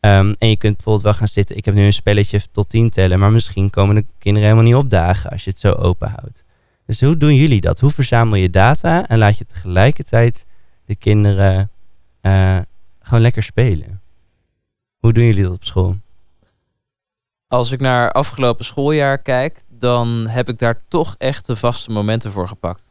[0.00, 1.56] Ehm, en je kunt bijvoorbeeld wel gaan zitten...
[1.56, 3.18] ik heb nu een spelletje tot tien tellen...
[3.18, 6.44] maar misschien komen de kinderen helemaal niet opdagen als je het zo open houdt.
[6.86, 7.80] Dus hoe doen jullie dat?
[7.80, 10.44] Hoe verzamel je data en laat je tegelijkertijd
[10.86, 11.70] de kinderen
[12.20, 12.58] eh,
[13.00, 14.00] gewoon lekker spelen?
[14.98, 15.96] Hoe doen jullie dat op school?
[17.48, 22.32] Als ik naar afgelopen schooljaar kijk, dan heb ik daar toch echt de vaste momenten
[22.32, 22.90] voor gepakt.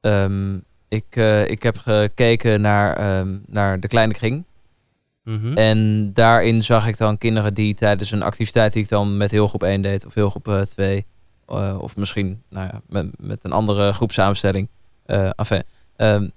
[0.00, 0.58] Ehm,
[0.94, 4.44] ik, eh, ik heb gekeken naar, ehm, naar de kleine kring.
[5.24, 5.56] Mhm.
[5.56, 9.46] En daarin zag ik dan kinderen die tijdens een activiteit die ik dan met heel
[9.46, 11.06] groep 1 deed, of heel groep eh, 2,
[11.46, 14.68] eh, of misschien nou ja, met, met een andere groepsamenstelling.
[15.06, 15.62] eh enfin,
[15.96, 16.28] ehm,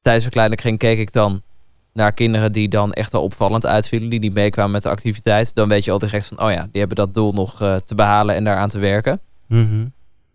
[0.00, 1.42] tijdens een kleine kring keek ik dan
[1.92, 5.54] naar kinderen die dan echt al opvallend uitvielen, die niet meekwamen met de activiteit.
[5.54, 7.94] Dan weet je al direct van, oh ja, die hebben dat doel nog eh, te
[7.94, 9.20] behalen en daaraan te werken.
[9.46, 9.86] Mhm.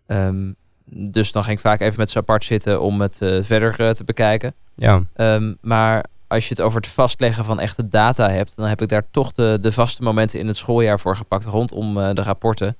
[0.06, 0.52] Ehm,
[0.92, 3.90] dus dan ging ik vaak even met ze apart zitten om het eh, verder eh,
[3.90, 4.54] te bekijken.
[4.74, 5.02] Ja.
[5.14, 8.88] Ehm, maar als je het over het vastleggen van echte data hebt, dan heb ik
[8.88, 12.76] daar toch de, de vaste momenten in het schooljaar voor gepakt rondom eh, de rapporten.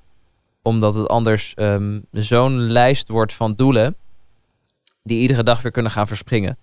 [0.61, 3.95] Omdat het anders ehm, zo'n lijst wordt van doelen
[5.03, 6.57] die iedere dag weer kunnen gaan verspringen.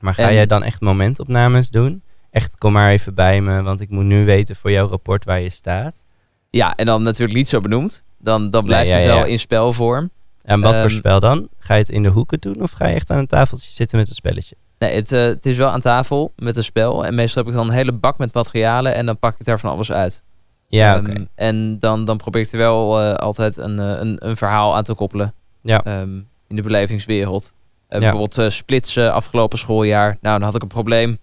[0.00, 2.02] Maar ga En- jij dan echt momentopnames doen?
[2.30, 5.40] Echt, kom maar even bij me, want ik moet nu weten voor jouw rapport waar
[5.40, 6.04] je staat.
[6.50, 8.04] Ja, en dan natuurlijk niet zo benoemd.
[8.18, 9.24] Dan, dan blijft ja, het wel ja.
[9.24, 10.10] in spelvorm.
[10.42, 11.48] En wat voor Ehm, spel dan?
[11.58, 13.98] Ga je het in de hoeken doen of ga je echt aan een tafeltje zitten
[13.98, 14.56] met een spelletje?
[14.78, 17.04] Nee, het, eh, het is wel aan tafel met een spel.
[17.06, 19.58] En meestal heb ik dan een hele bak met materialen en dan pak ik daar
[19.58, 20.22] van alles uit.
[20.68, 21.24] Ja, Ehm.
[21.34, 24.84] En dan, dan probeer ik er wel eh, altijd een, eh, een, een verhaal aan
[24.84, 25.34] te koppelen.
[25.62, 25.84] Ja.
[25.84, 26.14] Ehm,
[26.48, 27.52] in de belevingswereld.
[27.88, 27.98] Ja.
[27.98, 30.18] Bijvoorbeeld splitsen afgelopen schooljaar.
[30.20, 31.18] Nou, dan had ik een probleem.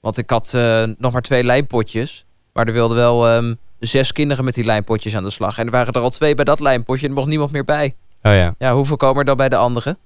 [0.00, 0.52] Want ik had
[0.98, 2.24] nog maar twee lijnpotjes.
[2.52, 3.44] Maar er wilden wel
[3.78, 5.58] zes kinderen met die lijnpotjes aan de slag.
[5.58, 7.94] En er waren er al twee bij dat lijnpotje en er mocht niemand meer bij.
[8.22, 9.98] Oh ja, Ja, hoeveel komen er dan bij de anderen?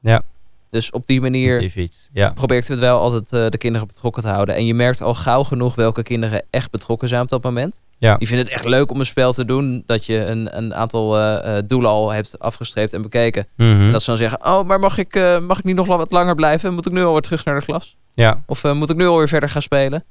[0.00, 0.22] Ja.
[0.70, 1.72] Dus op die manier.
[2.12, 2.30] Ja.
[2.30, 4.54] probeer ik het wel altijd eh, de kinderen betrokken te houden.
[4.54, 7.82] En je merkt al gauw genoeg welke kinderen echt betrokken zijn op dat moment.
[7.98, 8.16] Ja.
[8.16, 9.82] Die vinden het echt leuk om een spel te doen.
[9.86, 13.46] Dat je een, een aantal eh, eh, doelen al hebt afgestreept en bekeken.
[13.56, 13.70] Mhm.
[13.70, 16.10] En dat ze dan zeggen, oh, maar mag ik, eh, mag ik niet nog wat
[16.10, 16.74] langer blijven?
[16.74, 17.96] Moet ik nu alweer terug naar de klas?
[18.14, 18.42] Ja.
[18.46, 20.04] Of moet ik nu alweer verder gaan spelen?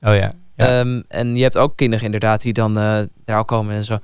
[0.00, 0.32] Oh ja.
[0.56, 0.80] ja.
[0.80, 3.98] Ehm, en je hebt ook kinderen inderdaad die dan daar al komen en zo...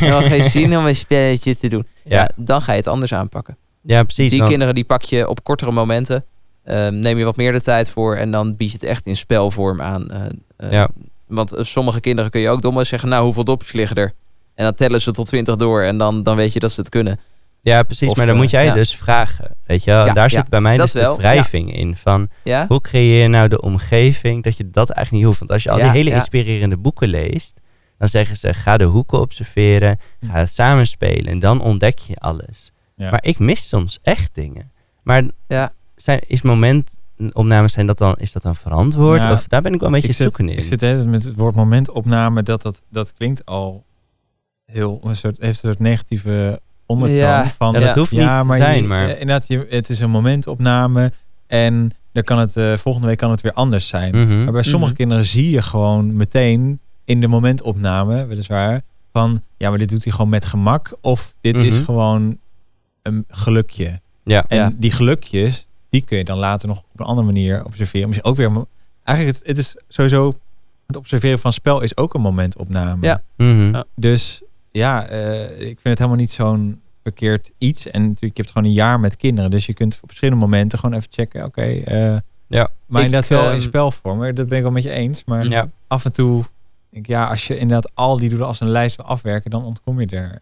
[0.00, 1.86] Wel geen zin om een spelletje te doen.
[2.04, 2.16] Ja.
[2.18, 2.30] ja.
[2.36, 3.56] dan ga je het anders aanpakken.
[3.82, 4.28] ja, precies.
[4.28, 6.24] Die want- kinderen die pak je op kortere momenten.
[6.64, 9.16] Ehm, neem je wat meer de tijd voor en dan bied je het echt in
[9.16, 10.10] spelvorm aan.
[10.10, 10.20] eh,
[10.56, 10.88] eh, Ja.
[11.26, 14.12] Want eh, sommige kinderen kun je ook domme zeggen, nou hoeveel dopjes liggen er?
[14.54, 16.90] En dan tellen ze tot 20 door en dan, dan weet je dat ze het
[16.90, 17.20] kunnen.
[17.62, 18.10] Ja, precies.
[18.10, 18.72] Of, maar dan moet jij ja.
[18.74, 19.50] dus vragen.
[19.66, 20.06] Weet je wel?
[20.06, 21.96] Ja, Daar ja, zit bij mij dus de wrijving in.
[21.96, 22.64] Van Ja?
[22.68, 25.38] hoe creëer je nou de omgeving dat je dat eigenlijk niet hoeft?
[25.38, 27.60] Want als je al die hele inspirerende boeken leest,
[28.00, 32.72] dan zeggen ze: ga de hoeken observeren, ga samenspelen en dan ontdek je alles.
[32.96, 33.10] Ja.
[33.10, 34.70] Maar ik mis soms echt dingen.
[35.02, 35.72] Maar Ja.
[35.96, 39.22] zijn, is momentopnames zijn dat dan, is dat dan verantwoord?
[39.22, 40.58] Ja, of daar ben ik wel een beetje zit, zoekende in.
[40.58, 42.42] ik zit met het woord momentopname.
[42.42, 43.84] Dat, dat, dat klinkt al
[44.64, 45.00] heel...
[45.04, 47.16] Een soort, heeft een soort negatieve ondertoon.
[47.18, 50.00] Ja, van, ja, dat hoeft niet te zijn, je- maar- eh, Inderdaad, je, het is
[50.00, 51.12] een momentopname.
[51.46, 54.16] En dan kan het, eh, volgende week kan het weer anders zijn.
[54.16, 54.44] Mhm.
[54.44, 55.00] Maar bij sommige Mhm.
[55.00, 56.80] kinderen zie je gewoon meteen
[57.10, 58.80] in de momentopname, weliswaar,
[59.12, 60.96] van ja, maar dit doet hij gewoon met gemak.
[61.00, 61.84] Of dit is Mhm.
[61.84, 62.38] gewoon
[63.02, 64.00] een gelukje.
[64.24, 64.44] Ja.
[64.48, 64.72] En Ja.
[64.78, 68.08] die gelukjes, die kun je dan later nog op een andere manier observeren.
[68.08, 68.50] Misschien ook weer.
[69.04, 70.32] Eigenlijk, het, het is sowieso.
[70.86, 73.06] Het observeren van spel is ook een momentopname.
[73.06, 73.22] Ja.
[73.36, 73.70] Mhm.
[73.74, 73.84] Ja.
[73.96, 77.86] Dus ja, eh, ik vind het helemaal niet zo'n verkeerd iets.
[77.90, 79.50] En natuurlijk, je hebt gewoon een jaar met kinderen.
[79.50, 81.44] Dus je kunt op verschillende momenten gewoon even checken.
[81.44, 82.68] Oké, eh, Ja.
[82.86, 84.34] maar Ik, inderdaad wel in ehm, spelvorm.
[84.34, 85.24] Dat ben ik wel met je eens.
[85.24, 85.68] Maar Ja.
[85.86, 86.44] af en toe,
[86.90, 90.00] denk ja, als je inderdaad al die doelen als een lijst wil afwerken, dan ontkom
[90.00, 90.40] je er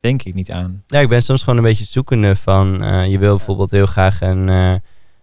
[0.00, 0.82] denk ik niet aan.
[0.86, 2.82] Ja, ik ben soms gewoon een beetje zoekende van...
[2.82, 4.74] eh, je wil bijvoorbeeld heel graag een eh,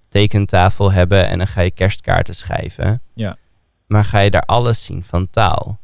[0.10, 1.28] tekentafel hebben...
[1.28, 3.02] en dan ga je kerstkaarten schrijven.
[3.14, 3.38] Ja.
[3.88, 5.80] Maar ga je daar alles zien van taal?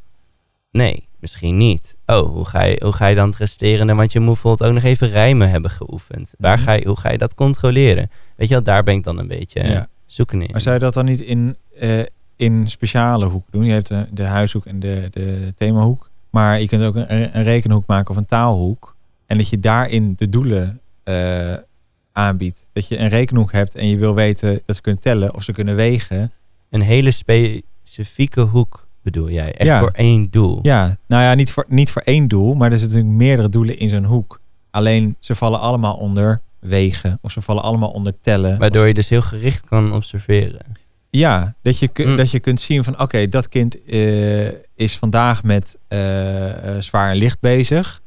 [0.71, 1.95] Nee, misschien niet.
[2.05, 3.93] Oh, hoe ga je, hoe ga je dan het resterende?
[3.95, 6.34] Want je moet bijvoorbeeld ook nog even rijmen hebben geoefend.
[6.38, 6.65] Waar Mhm.
[6.65, 8.09] ga je, hoe ga je dat controleren?
[8.36, 9.88] Weet je wel, daar ben ik dan een beetje Ja.
[10.05, 10.51] zoekende in.
[10.51, 12.01] Maar zou je dat dan niet in, eh,
[12.36, 13.63] in speciale hoek doen?
[13.65, 16.09] Je hebt de, de huishoek en de, de themahoek.
[16.29, 18.95] Maar je kunt ook een, een rekenhoek maken of een taalhoek.
[19.25, 21.53] En dat je daarin de doelen eh,
[22.11, 22.67] aanbiedt.
[22.73, 25.51] Dat je een rekenhoek hebt en je wil weten dat ze kunnen tellen of ze
[25.51, 26.31] kunnen wegen.
[26.69, 29.53] Een hele specifieke hoek bedoel jij?
[29.53, 29.79] Echt Ja.
[29.79, 30.59] voor één doel?
[30.61, 33.79] Ja, nou ja, niet voor, niet voor één doel, maar er zitten natuurlijk meerdere doelen
[33.79, 34.41] in zo'n hoek.
[34.71, 38.59] Alleen ze vallen allemaal onder wegen of ze vallen allemaal onder tellen.
[38.59, 40.61] Waardoor je dus heel gericht kan observeren.
[41.16, 42.16] Ja, dat je, Mm.
[42.16, 47.09] dat je kunt zien van oké, dat kind eh, is vandaag met eh, eh, zwaar
[47.09, 48.01] en licht bezig.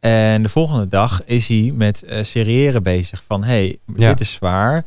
[0.00, 3.22] En de volgende dag is hij met eh seriëren bezig.
[3.26, 4.08] Van hey, Ja.
[4.08, 4.84] dit is zwaar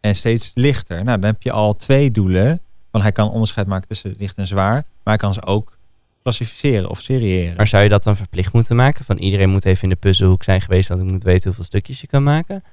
[0.00, 1.04] en steeds lichter.
[1.04, 2.60] Nou, dan heb je al twee doelen.
[2.90, 4.72] Want hij kan onderscheid maken tussen licht en zwaar.
[4.74, 5.76] Maar hij kan ze ook
[6.22, 7.56] klassificeren of seriëren.
[7.56, 9.04] Maar zou je dat dan verplicht moeten maken?
[9.04, 12.00] Van iedereen moet even in de puzzelhoek zijn geweest, want ik moet weten hoeveel stukjes
[12.00, 12.64] je kan maken.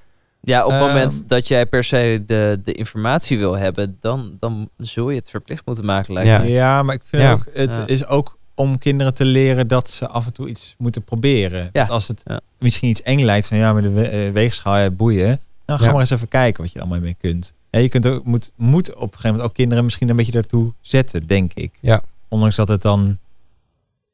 [0.48, 0.88] Ja, op het Ehm.
[0.90, 5.30] moment dat jij per se de, de informatie wil hebben, dan, dan zul je het
[5.30, 6.38] verplicht moeten maken, lijkt Ja.
[6.40, 6.48] me.
[6.50, 7.32] Ja, maar ik vind Ja.
[7.32, 7.86] ook, het Ja.
[7.88, 11.64] is ook om kinderen te leren dat ze af en toe iets moeten proberen.
[11.64, 11.70] Ja.
[11.74, 12.40] Want als het Ja.
[12.60, 15.86] misschien iets eng lijkt van ja, met de we- eh, weegschaal ja, boeien, dan ga
[15.86, 15.92] Ja.
[15.92, 17.54] maar eens even kijken wat je allemaal mee kunt.
[17.70, 20.32] Ja, je kunt ook, moet, moet op een gegeven moment ook kinderen misschien een beetje
[20.32, 21.72] daartoe zetten, denk ik.
[21.82, 22.02] Ja.
[22.28, 23.18] Ondanks dat het dan,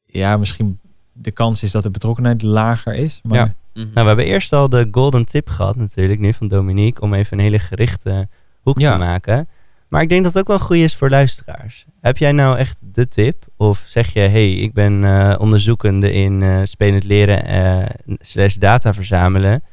[0.05, 0.79] ja, misschien
[1.11, 3.19] de kans is dat de betrokkenheid lager is.
[3.23, 3.53] Maar Ja.
[3.73, 3.85] Mhm.
[3.85, 7.37] Nou, we hebben eerst al de golden tip gehad natuurlijk, nu van Dominique, om even
[7.37, 8.27] een hele gerichte
[8.61, 8.91] hoek Ja.
[8.91, 9.47] te maken.
[9.87, 11.85] Maar ik denk dat het ook wel goed is voor luisteraars.
[12.01, 13.45] Heb jij nou echt de tip?
[13.57, 17.85] Of zeg je, hey, ik ben eh, onderzoekende in eh spelend leren eh
[18.19, 19.63] slash data verzamelen.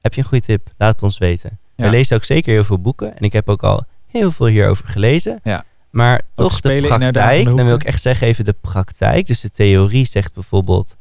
[0.00, 0.68] Heb je een goede tip?
[0.76, 1.58] Laat het ons weten.
[1.76, 1.84] Ja.
[1.84, 3.16] We lezen ook zeker heel veel boeken.
[3.16, 5.40] En ik heb ook al heel veel hierover gelezen.
[5.42, 5.64] Ja.
[5.90, 9.26] Maar toch de praktijk, dan wil ik echt zeggen even de praktijk.
[9.26, 10.96] Dus de theorie zegt bijvoorbeeld,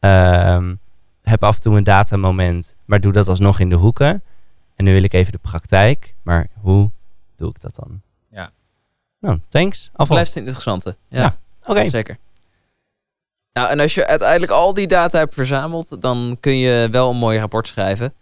[0.00, 0.74] ehm,
[1.22, 4.22] heb af en toe een datamoment, maar doe dat alsnog in de hoeken.
[4.76, 6.90] En nu wil ik even de praktijk, maar hoe
[7.36, 8.00] doe ik dat dan?
[8.30, 8.50] Ja.
[9.18, 9.90] Nou, thanks.
[9.92, 10.10] Alvast.
[10.10, 10.96] Blijft een interessante.
[11.08, 11.36] Ja, Ja.
[11.66, 11.88] Oké.
[11.88, 12.18] zeker.
[13.52, 17.16] Nou, en als je uiteindelijk al die data hebt verzameld, dan kun je wel een
[17.16, 18.14] mooi rapport schrijven.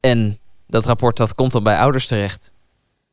[0.00, 2.52] En dat rapport dat komt dan bij ouders terecht.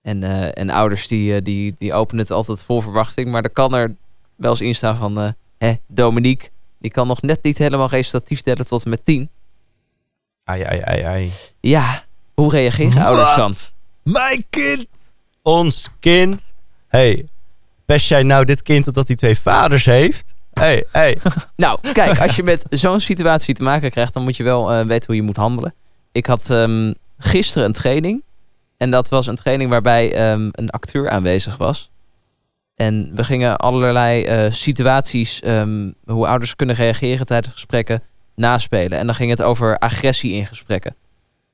[0.02, 3.32] En, eh, en ouders die, eh, die, die openen het altijd vol verwachting.
[3.32, 3.96] Maar er kan er
[4.36, 5.20] wel eens in staan van...
[5.20, 6.50] eh hè, Dominique,
[6.82, 9.30] die kan nog net niet helemaal resultatief tellen tot en met 10.
[10.44, 11.32] Ai, ai, ai, ai.
[11.60, 12.04] Ja,
[12.34, 13.04] hoe reageren Wat?
[13.04, 13.54] ouders dan?
[14.04, 14.88] Mijn kind!
[15.42, 16.54] Ons kind?
[16.88, 17.28] hey,
[17.86, 20.34] pest jij nou dit kind totdat hij twee vaders heeft?
[20.54, 21.18] hey, hey.
[21.56, 24.86] Nou, kijk, als je met zo'n situatie te maken krijgt, dan moet je wel eh,
[24.86, 25.74] weten hoe je moet handelen.
[26.12, 28.24] Ik had ehm, gisteren een training.
[28.78, 31.92] En dat was een training waarbij ehm, een acteur aanwezig was.
[32.82, 38.02] En we gingen allerlei eh, situaties, ehm, hoe ouders kunnen reageren tijdens gesprekken,
[38.36, 38.98] naspelen.
[38.98, 40.96] En dan ging het over agressie in gesprekken.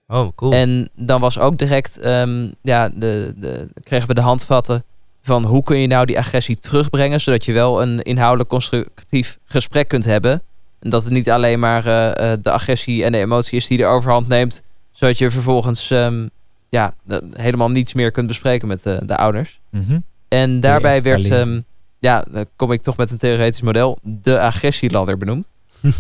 [0.07, 0.51] Oh, cool.
[0.51, 4.83] En dan was ook direct, ehm, ja, de, de, kregen we de handvatten
[5.21, 9.87] van hoe kun je nou die agressie terugbrengen, zodat je wel een inhoudelijk constructief gesprek
[9.87, 10.41] kunt hebben.
[10.79, 13.77] En dat het niet alleen maar eh, eh, de agressie en de emotie is die
[13.77, 14.61] de overhand neemt,
[14.91, 16.27] zodat je vervolgens ehm,
[16.69, 16.93] ja,
[17.31, 19.59] helemaal niets meer kunt bespreken met de, de ouders.
[19.69, 19.99] Mhm.
[20.27, 21.61] En daarbij werd, ehm,
[21.99, 25.49] ja, dan kom ik toch met een theoretisch model, de agressieladder benoemd.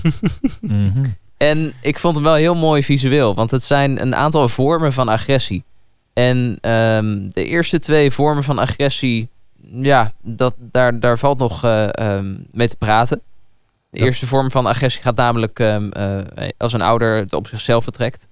[0.61, 1.05] Mhm.
[1.37, 5.07] En ik vond hem wel heel mooi visueel, want het zijn een aantal vormen van
[5.09, 5.63] agressie.
[6.13, 9.29] En ehm, de eerste twee vormen van agressie,
[9.71, 13.21] ja, dat, daar, daar valt nog eh, ehm, mee te praten.
[13.89, 14.05] De Ja.
[14.05, 15.77] eerste vorm van agressie gaat namelijk eh,
[16.57, 18.27] als een ouder het op zichzelf betrekt.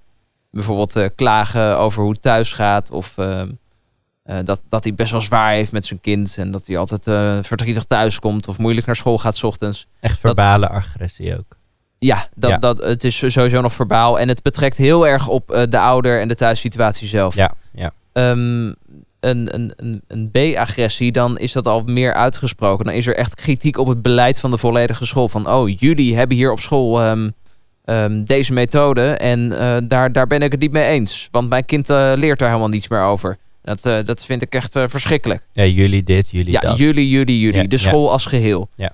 [0.50, 3.14] Bijvoorbeeld eh, klagen over hoe het thuis gaat of
[4.26, 7.06] eh, dat, dat hij best wel zwaar heeft met zijn kind en dat hij altijd
[7.06, 9.86] eh, verdrietig thuis komt of moeilijk naar school gaat 's ochtends.
[10.00, 11.56] Echt verbale agressie ook.
[11.98, 12.56] Ja, dat, Ja.
[12.56, 14.18] Dat, het is sowieso nog verbaal.
[14.18, 17.34] En het betrekt heel erg op eh, de ouder en de thuissituatie zelf.
[17.34, 17.90] Ja, ja.
[18.12, 18.66] Ehm,
[19.20, 22.84] een een, een, een B-agressie, dan is dat al meer uitgesproken.
[22.84, 25.28] Dan is er echt kritiek op het beleid van de volledige school.
[25.28, 27.30] Van, oh, jullie hebben hier op school ehm,
[27.84, 29.48] ehm, deze methode en
[29.88, 31.28] daar, daar ben ik het niet mee eens.
[31.30, 33.38] Want mijn kind leert daar helemaal niets meer over.
[33.66, 35.46] Dat, eh, dat vind ik echt eh, verschrikkelijk.
[35.52, 36.78] Ja, jullie dit, jullie Ja, dat.
[36.78, 37.62] jullie, jullie, jullie.
[37.62, 37.82] Ja, de ja.
[37.82, 38.68] school als geheel.
[38.76, 38.92] Ja.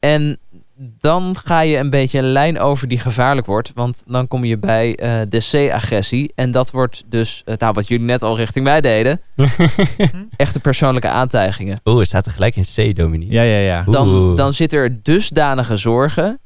[0.00, 0.38] En
[0.76, 3.72] dan ga je een beetje een lijn over die gevaarlijk wordt.
[3.74, 6.32] Want dan kom je bij eh, de C-agressie.
[6.34, 9.20] En dat wordt dus, nou, wat jullie net al richting mij deden,
[10.36, 11.80] echte persoonlijke aantijgingen.
[11.84, 13.34] Oeh, het staat er gelijk in C, Dominique.
[13.34, 13.82] Ja, ja, ja.
[13.82, 16.38] Dan, dan zit er dusdanige zorgen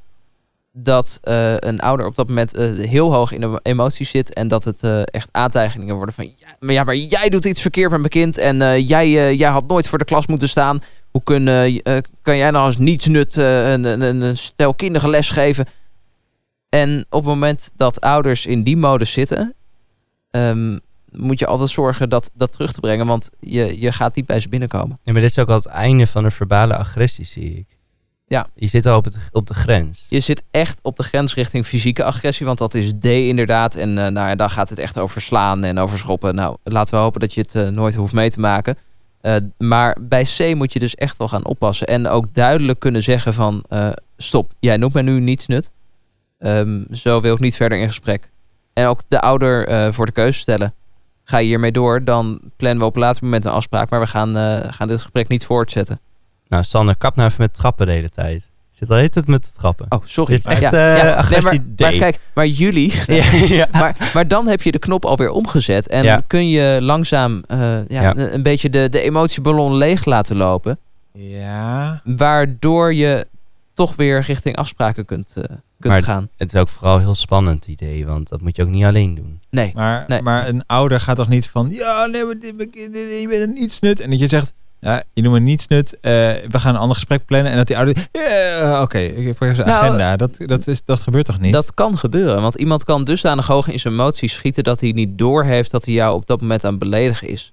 [0.82, 4.48] dat eh, een ouder op dat moment eh, heel hoog in de emoties zit en
[4.48, 7.90] dat het eh, echt aantijgingen worden van ja maar, ja, maar jij doet iets verkeerd
[7.90, 10.80] met mijn kind en jij, jij had nooit voor de klas moeten staan.
[11.10, 11.44] Hoe kun,
[12.22, 15.66] kan jij nou als nietsnut een, een, een stel kinderen les geven?
[16.68, 19.54] En op het moment dat ouders in die modus zitten,
[20.30, 20.78] ehm,
[21.10, 24.40] moet je altijd zorgen dat, dat terug te brengen, want je, je gaat niet bij
[24.40, 24.98] ze binnenkomen.
[25.02, 27.77] Ja, maar dit is ook al het einde van de verbale agressie, zie ik.
[28.28, 28.46] Ja.
[28.54, 30.06] Je zit al op, het, op de grens.
[30.08, 33.74] Je zit echt op de grens richting fysieke agressie, want dat is D inderdaad.
[33.74, 36.34] En eh, nou ja, dan gaat het echt over slaan en over schoppen.
[36.34, 38.76] Nou, laten we hopen dat je het eh, nooit hoeft mee te maken.
[39.20, 41.86] Eh, maar bij C moet je dus echt wel gaan oppassen.
[41.86, 43.64] En ook duidelijk kunnen zeggen van...
[44.16, 45.70] stop, jij noemt mij nu niets nut.
[46.38, 48.30] Ehm, zo wil ik niet verder in gesprek.
[48.72, 50.74] En ook de ouder voor de keuze stellen.
[51.24, 53.90] Ga je hiermee door, dan plannen we op een later moment een afspraak.
[53.90, 54.34] Maar we gaan,
[54.72, 56.00] gaan dit gesprek niet voortzetten.
[56.48, 58.42] Nou, Sander, kap nou even met trappen de hele tijd.
[58.70, 59.86] Je zit al de hele tijd met te trappen.
[59.88, 60.34] Oh, sorry.
[60.34, 61.02] Dit is echt Ja, eh, ja.
[61.04, 62.92] Nee, agressie maar, kijk, maar jullie...
[63.06, 63.68] ja, ja.
[63.72, 65.88] maar, maar dan heb je de knop alweer omgezet.
[65.88, 66.22] En Ja.
[66.26, 68.16] kun je langzaam eh, ja, Ja.
[68.16, 70.78] Een, beetje de, de emotieballon leeg laten lopen.
[71.12, 72.00] Ja.
[72.04, 73.26] Waardoor je
[73.74, 75.42] toch weer richting afspraken kunt, eh,
[75.80, 76.28] kunt Maar- gaan.
[76.36, 79.14] Het is ook vooral een heel spannend idee, want dat moet je ook niet alleen
[79.14, 79.40] doen.
[79.50, 79.72] Nee.
[79.74, 80.22] Maar, Nee.
[80.22, 81.70] maar een ouder gaat toch niet van...
[81.70, 84.00] Ja, nee, maar dit, dit- dit- je bent een nietsnut.
[84.00, 84.52] En dat je zegt...
[84.80, 85.96] Ja, je noemt me nietsnut.
[86.00, 86.10] eh
[86.48, 87.50] we gaan een ander gesprek plannen.
[87.50, 88.06] En dat die ouder...
[88.12, 88.98] Ja, oké.
[88.98, 90.16] ik heb even een Nou, agenda.
[90.16, 91.52] Dat, dat, is, dat gebeurt toch niet?
[91.52, 92.42] Dat kan gebeuren.
[92.42, 94.64] Want iemand kan dusdanig hoog in zijn emoties schieten...
[94.64, 97.52] dat hij niet doorheeft dat hij jou op dat moment aan het beledigen is.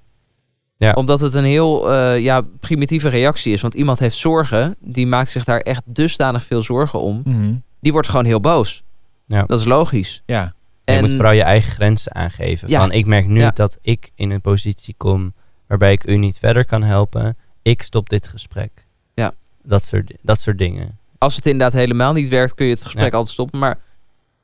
[0.78, 0.91] Ja.
[0.91, 3.61] Omdat het een heel eh, ja, primitieve reactie is.
[3.61, 4.76] Want iemand heeft zorgen.
[4.80, 7.21] Die maakt zich daar echt dusdanig veel zorgen om.
[7.26, 7.53] Mhm.
[7.82, 8.84] Die wordt gewoon heel boos.
[9.28, 9.43] Ja.
[9.43, 10.21] Dat is logisch.
[10.26, 10.53] Ja.
[10.84, 12.69] En je moet vooral je eigen grenzen aangeven.
[12.69, 12.80] Ja.
[12.80, 13.51] Van, ik merk nu Ja.
[13.51, 15.34] dat ik in een positie kom
[15.68, 17.38] waarbij ik u niet verder kan helpen.
[17.61, 18.86] Ik stop dit gesprek.
[19.13, 19.34] Ja.
[19.63, 20.97] Dat soort, dat soort dingen.
[21.18, 23.18] als het inderdaad helemaal niet werkt, kun je het gesprek Ja.
[23.18, 23.59] altijd stoppen.
[23.59, 23.80] Maar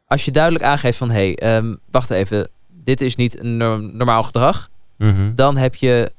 [0.07, 1.09] als je duidelijk aangeeft van...
[1.09, 2.49] hé, hey, ehm, wacht even,
[2.83, 4.69] dit is niet een norm- normaal gedrag...
[4.97, 5.35] Mhm.
[5.35, 6.11] dan heb je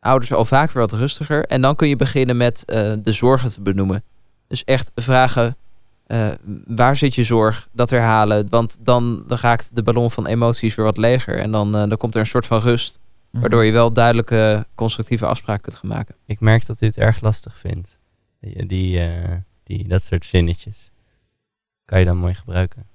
[0.00, 1.44] ouders al vaak weer wat rustiger.
[1.46, 4.02] En dan kun je beginnen met eh, de zorgen te benoemen.
[4.48, 5.56] Dus echt vragen,
[6.06, 6.28] eh,
[6.66, 7.68] waar zit je zorg?
[7.72, 11.38] Dat herhalen, want dan, dan raakt de ballon van emoties weer wat leger.
[11.38, 12.98] En dan, eh, dan komt er een soort van rust...
[13.32, 13.40] Mhm.
[13.40, 16.14] waardoor je wel duidelijke, constructieve afspraken kunt gaan maken.
[16.26, 17.98] Ik merk dat u het erg lastig vindt.
[18.40, 20.90] Die, die, eh, die, dat soort zinnetjes.
[21.84, 22.86] Kan je dan mooi gebruiken.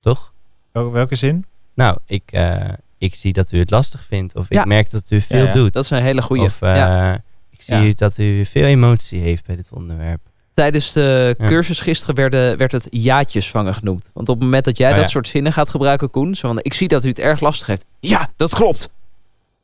[0.00, 0.32] Toch?
[0.72, 1.44] Wel- Welke zin?
[1.74, 2.68] Nou, ik, eh,
[2.98, 4.34] ik zie dat u het lastig vindt.
[4.36, 4.60] Of Ja.
[4.60, 5.52] ik merk dat u veel ja.
[5.52, 5.72] doet.
[5.72, 6.42] Dat is een hele goede.
[6.42, 7.14] Of eh, ja.
[7.50, 7.92] ik zie Ja.
[7.94, 10.20] dat u veel emotie heeft bij dit onderwerp.
[10.54, 11.46] Tijdens de Ja.
[11.46, 14.10] cursus gisteren werden, werd het jaatjes vangen genoemd.
[14.14, 15.10] Want op het moment dat jij Oh, dat ja.
[15.10, 17.84] soort zinnen gaat gebruiken, Koen, zo van, ik zie dat u het erg lastig heeft.
[18.00, 18.88] Ja, dat klopt.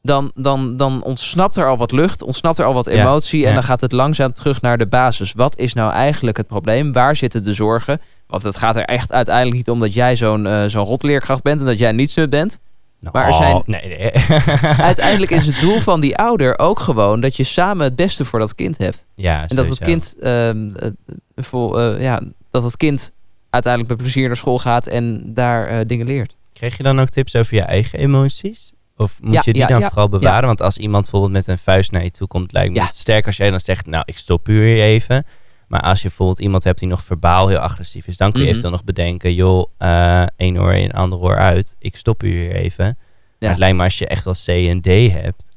[0.07, 3.49] Dan, dan, dan ontsnapt er al wat lucht, ontsnapt er al wat Ja, emotie en
[3.49, 3.55] ja.
[3.55, 5.33] dan gaat het langzaam terug naar de basis.
[5.33, 6.93] Wat is nou eigenlijk het probleem?
[6.93, 8.01] Waar zitten de zorgen?
[8.27, 11.61] Want het gaat er echt uiteindelijk niet om dat jij zo'n eh, zo'n rotleerkracht bent
[11.61, 12.59] en dat jij niets nut bent.
[13.13, 14.13] Maar er zijn- Nee, nee.
[14.91, 18.39] Uiteindelijk is het doel van die ouder ook gewoon dat je samen het beste voor
[18.39, 19.07] dat kind hebt.
[19.15, 20.91] ja, En dat het kind, ehm, eh,
[21.37, 23.13] vol, eh, ja, dat het kind
[23.51, 26.37] uiteindelijk met plezier naar school gaat en daar dingen leert.
[26.53, 28.73] Kreeg je dan ook tips over je eigen emoties?
[28.97, 30.47] Of moet Ja, je die ja, dan ja, vooral bewaren?
[30.47, 32.85] Want als iemand bijvoorbeeld met een vuist naar je toe komt, lijkt me Ja.
[32.87, 35.27] het sterk als jij dan zegt, nou, ik stop u hier even.
[35.69, 38.47] Maar als je bijvoorbeeld iemand hebt die nog verbaal heel agressief is, dan kun je
[38.47, 38.49] Mhm.
[38.57, 41.75] eventueel nog bedenken, joh, eh één oor in, ander oor uit.
[41.79, 42.99] Ik stop u hier even.
[43.39, 45.51] Maar het lijkt me als je echt wel C en D hebt,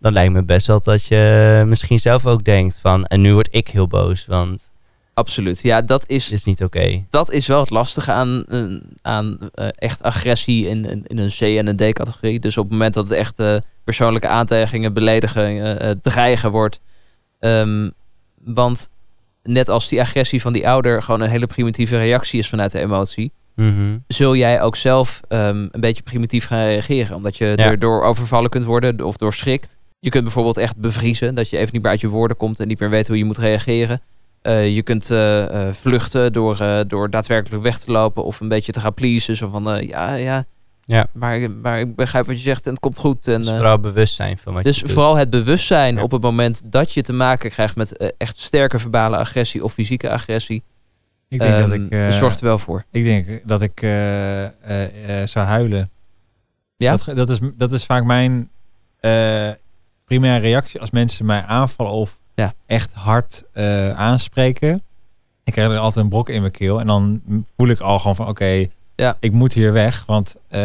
[0.00, 3.48] dan lijkt me best wel dat je misschien zelf ook denkt van, en nu word
[3.50, 4.72] ik heel boos, want
[5.14, 5.60] Absoluut.
[5.62, 7.04] Ja, dat is, is niet oké.
[7.10, 8.64] dat is wel het lastige aan, eh,
[9.02, 12.40] aan eh, echt agressie in, in, in een C- en een D-categorie.
[12.40, 16.80] Dus op het moment dat het echt eh, persoonlijke aantijgingen, beledigen, eh, dreigen wordt.
[17.40, 17.90] Ehm,
[18.44, 18.90] want
[19.42, 22.78] net als die agressie van die ouder gewoon een hele primitieve reactie is vanuit de
[22.80, 23.32] emotie.
[23.54, 23.98] Mhm.
[24.06, 27.16] zul jij ook zelf ehm, een beetje primitief gaan reageren.
[27.16, 27.56] Omdat je Ja.
[27.64, 29.78] er door overvallen kunt worden of door schrikt.
[29.98, 31.34] Je kunt bijvoorbeeld echt bevriezen.
[31.34, 33.24] Dat je even niet meer uit je woorden komt en niet meer weet hoe je
[33.24, 34.00] moet reageren.
[34.44, 38.72] Eh, je kunt eh, eh, vluchten door, door daadwerkelijk weg te lopen of een beetje
[38.72, 39.36] te gaan pleasen.
[39.36, 40.44] Zo van, ja, ja,
[40.84, 41.06] Ja.
[41.12, 43.28] maar, maar ik begrijp wat je zegt en het komt goed.
[43.28, 44.92] En, Dus vooral bewust zijn van wat dus je doet.
[44.92, 46.02] vooral het bewustzijn Ja.
[46.02, 50.10] op het moment dat je te maken krijgt met echt sterke verbale agressie of fysieke
[50.10, 50.62] agressie.
[51.28, 52.12] Ik denk dat ehm, ik...
[52.12, 52.84] zorgt er wel voor.
[52.90, 53.78] Ik denk dat ik
[55.24, 55.88] zou huilen.
[56.76, 56.96] Ja?
[56.96, 58.50] Dat, dat, is, dat is vaak mijn
[60.04, 62.54] primaire reactie als mensen mij aanvallen of Ja.
[62.66, 64.82] echt hard eh, aanspreken.
[65.44, 66.80] Ik krijg er altijd een brok in mijn keel.
[66.80, 67.22] En dan
[67.56, 68.66] voel ik al gewoon van oké,
[68.96, 69.16] Ja.
[69.20, 70.04] ik moet hier weg.
[70.06, 70.60] Want eh,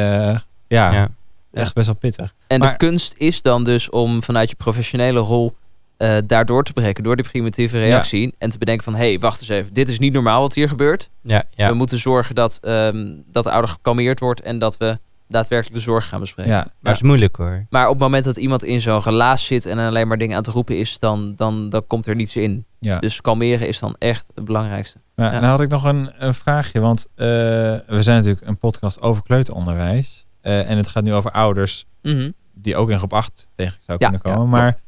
[0.67, 1.09] ja, Ja.
[1.53, 2.34] echt best wel pittig.
[2.47, 5.55] En de Maar- kunst is dan dus om vanuit je professionele rol
[5.97, 8.34] eh, daardoor te breken door die primitieve reactie.
[8.38, 9.74] En te bedenken van, hé, hey, wacht eens even.
[9.74, 11.09] Dit is niet normaal wat hier gebeurt.
[11.22, 11.67] Ja, ja.
[11.70, 14.99] We moeten zorgen dat, ehm, dat de ouder gekalmeerd wordt en dat we
[15.30, 16.51] daadwerkelijk de zorg gaan bespreken.
[16.51, 17.65] Ja, Maar het is moeilijk hoor.
[17.69, 20.43] Maar op het moment dat iemand in zo'n relaas zit en alleen maar dingen aan
[20.43, 22.65] het roepen is, dan, dan, dan komt er niets in.
[22.80, 22.99] ja.
[22.99, 24.99] Dus kalmeren is dan echt het belangrijkste.
[25.15, 25.39] Ja, Ja.
[25.39, 29.23] dan had ik nog een, een vraagje, want eh, we zijn natuurlijk een podcast over
[29.23, 30.25] kleuteronderwijs.
[30.41, 32.32] Eh, en het gaat nu over ouders Mhm.
[32.53, 34.49] die ook in groep 8 tegen zou Ja, kunnen ja, komen.
[34.49, 34.63] klopt.
[34.63, 34.82] maar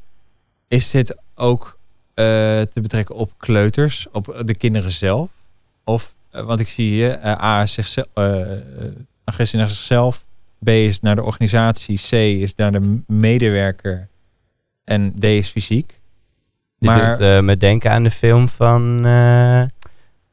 [0.67, 1.79] is dit ook
[2.13, 2.25] eh,
[2.61, 5.29] te betrekken op kleuters, op de kinderen zelf?
[5.83, 8.07] Of, want ik zie hier, eh, A is zichzelf,
[9.23, 10.25] agressie naar zichzelf.
[10.63, 11.97] B is naar de organisatie.
[12.09, 14.09] C is naar de medewerker.
[14.83, 15.99] En D is fysiek.
[16.77, 19.05] Je Maar- doet eh, me denken aan de film van...
[19.05, 19.61] eh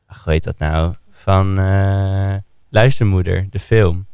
[0.06, 0.94] ach, hoe heet dat nou?
[1.10, 2.34] Van eh,
[2.70, 4.06] Luistermoeder, de film.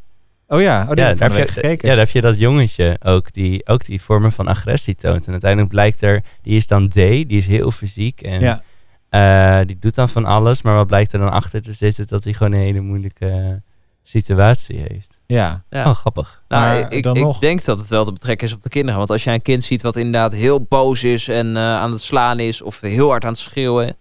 [0.46, 1.88] Oh ja, oh, heb je, gekeken.
[1.88, 5.26] ja, daar heb je dat jongetje ook die, ook die vormen van agressie toont.
[5.26, 8.22] En uiteindelijk blijkt er, die is dan D, die is heel fysiek.
[8.22, 8.62] En
[9.10, 9.64] ja.
[9.64, 10.62] die doet dan van alles.
[10.62, 12.06] Maar wat blijkt er dan achter te zitten?
[12.06, 13.62] Dat hij gewoon een hele moeilijke
[14.06, 15.18] situatie heeft.
[15.26, 15.64] ja.
[15.70, 15.88] Ja.
[15.88, 16.42] Oh, grappig.
[16.48, 18.68] Nou, Maar ik, dan ik nog- denk dat het wel te betrekken is op de
[18.68, 18.98] kinderen.
[18.98, 22.02] Want als jij een kind ziet wat inderdaad heel boos is en eh, aan het
[22.02, 23.96] slaan is of heel hard aan het schreeuwen,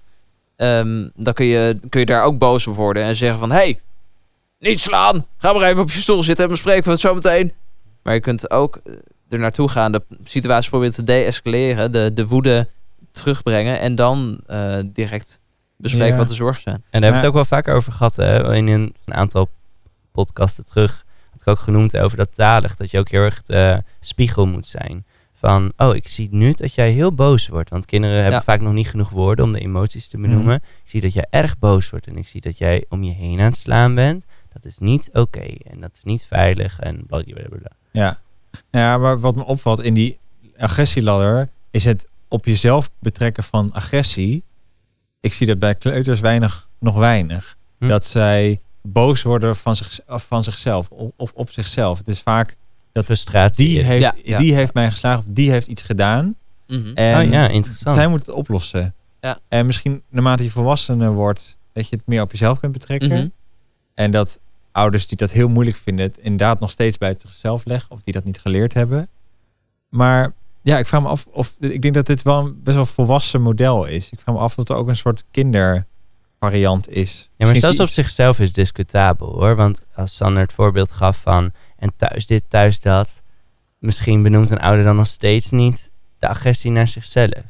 [0.55, 3.79] ehm, dan kun je, kun je daar ook boos op worden en zeggen van, hey,
[4.59, 7.53] niet slaan, ga maar even op je stoel zitten en bespreken we het zo meteen.
[8.03, 8.93] Maar je kunt ook eh,
[9.29, 12.67] er naartoe gaan, de situatie proberen te de-escaleren, de, de woede
[13.11, 15.39] terugbrengen en dan eh, direct
[15.77, 16.17] bespreken Ja.
[16.17, 16.75] wat de zorgen zijn.
[16.75, 18.15] En daar hebben we het ook wel vaker over gehad.
[18.15, 18.53] Hè?
[18.55, 19.49] In een aantal
[20.13, 22.75] podcasten terug had ik ook genoemd over dat talig.
[22.75, 25.05] Dat je ook heel erg de spiegel moet zijn.
[25.33, 27.69] Van, oh, ik zie nu dat jij heel boos wordt.
[27.69, 28.43] Want kinderen hebben Ja.
[28.43, 30.55] vaak nog niet genoeg woorden om de emoties te benoemen.
[30.55, 32.07] Ik zie dat jij erg boos wordt.
[32.07, 34.25] En ik zie dat jij om je heen aan het slaan bent.
[34.53, 35.45] Dat is niet oké.
[35.63, 36.79] En dat is niet veilig.
[36.79, 37.71] En blablabla.
[37.91, 38.17] Ja.
[38.71, 40.19] ja, maar wat me opvalt in die
[40.57, 44.43] agressieladder is het op jezelf betrekken van agressie.
[45.19, 47.55] Ik zie dat bij kleuters weinig, nog weinig.
[47.79, 47.87] Hm.
[47.87, 51.97] Dat zij boos worden van, zich, van zichzelf of, op zichzelf.
[51.97, 52.57] Het is vaak
[52.91, 53.67] Dat frustratie.
[53.67, 54.37] die heeft, Ja, ja.
[54.37, 56.35] die heeft mij geslagen of die heeft iets gedaan.
[56.67, 56.91] Mhm.
[56.93, 57.95] En oh ja, interessant.
[57.95, 58.93] zij moet het oplossen.
[59.21, 59.39] Ja.
[59.47, 63.09] En misschien naarmate je volwassener wordt, dat je het meer op jezelf kunt betrekken.
[63.09, 63.27] Mhm.
[63.95, 64.39] En dat
[64.71, 67.91] ouders die dat heel moeilijk vinden, het inderdaad nog steeds bij zichzelf leggen.
[67.91, 69.09] Of die dat niet geleerd hebben.
[69.89, 71.55] Maar ja, ik vraag me af of.
[71.59, 74.09] Ik denk dat dit wel een best wel volwassen model is.
[74.09, 75.23] Ik vraag me af of het ook een soort
[76.49, 77.29] kindervariant is.
[77.37, 79.55] Ja, maar zelfs op zichzelf is discutabel hoor.
[79.55, 83.21] Want als Sander het voorbeeld gaf van en thuis dit, thuis dat.
[83.79, 87.43] Misschien benoemt een ouder dan nog steeds niet de agressie naar zichzelf.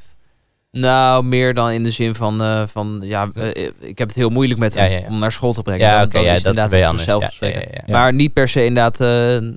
[0.71, 4.29] Nou, meer dan in de zin van, eh, van ja, eh, ik heb het heel
[4.29, 5.07] moeilijk met hem ja, ja.
[5.07, 5.85] om naar school te brengen.
[5.85, 6.89] Ja, Dan- oké, ja, is dat is anders.
[6.89, 7.61] zichzelf Ja, ja, spreken.
[7.71, 7.93] ja, ja.
[7.93, 9.49] Maar niet per se inderdaad eh,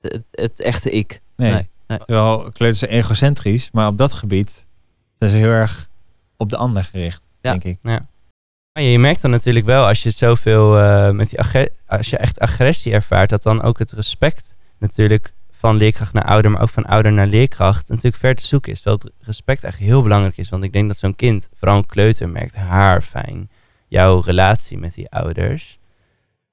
[0.00, 1.20] het, het echte ik.
[1.36, 1.52] Nee.
[1.52, 1.98] Nee, nee.
[1.98, 4.66] Terwijl kleuters zijn egocentrisch, maar op dat gebied
[5.18, 5.88] zijn ze heel erg
[6.36, 7.50] op de ander gericht, Ja.
[7.50, 7.78] denk ik.
[7.82, 11.38] Maar je merkt dan natuurlijk wel als je zoveel eh, met die
[11.86, 16.50] als je echt agressie ervaart, dat dan ook het respect natuurlijk van leerkracht naar ouder,
[16.50, 18.80] maar ook van ouder naar leerkracht natuurlijk ver te zoeken is.
[18.80, 20.48] Terwijl het respect eigenlijk heel belangrijk is.
[20.48, 23.50] Want ik denk dat zo'n kind, vooral een kleuter, merkt haar fijn
[23.88, 25.78] jouw relatie met die ouders.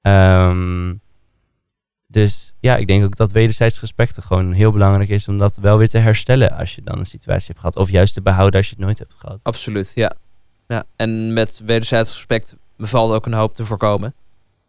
[0.00, 0.94] Ehm,
[2.06, 5.56] dus ja, ik denk ook dat wederzijds respect er gewoon heel belangrijk is om dat
[5.56, 7.76] wel weer te herstellen als je dan een situatie hebt gehad.
[7.76, 9.40] Of juist te behouden als je het nooit hebt gehad.
[9.42, 10.12] Absoluut, ja.
[10.68, 10.84] Ja.
[10.96, 14.14] En met wederzijds respect valt ook een hoop te voorkomen.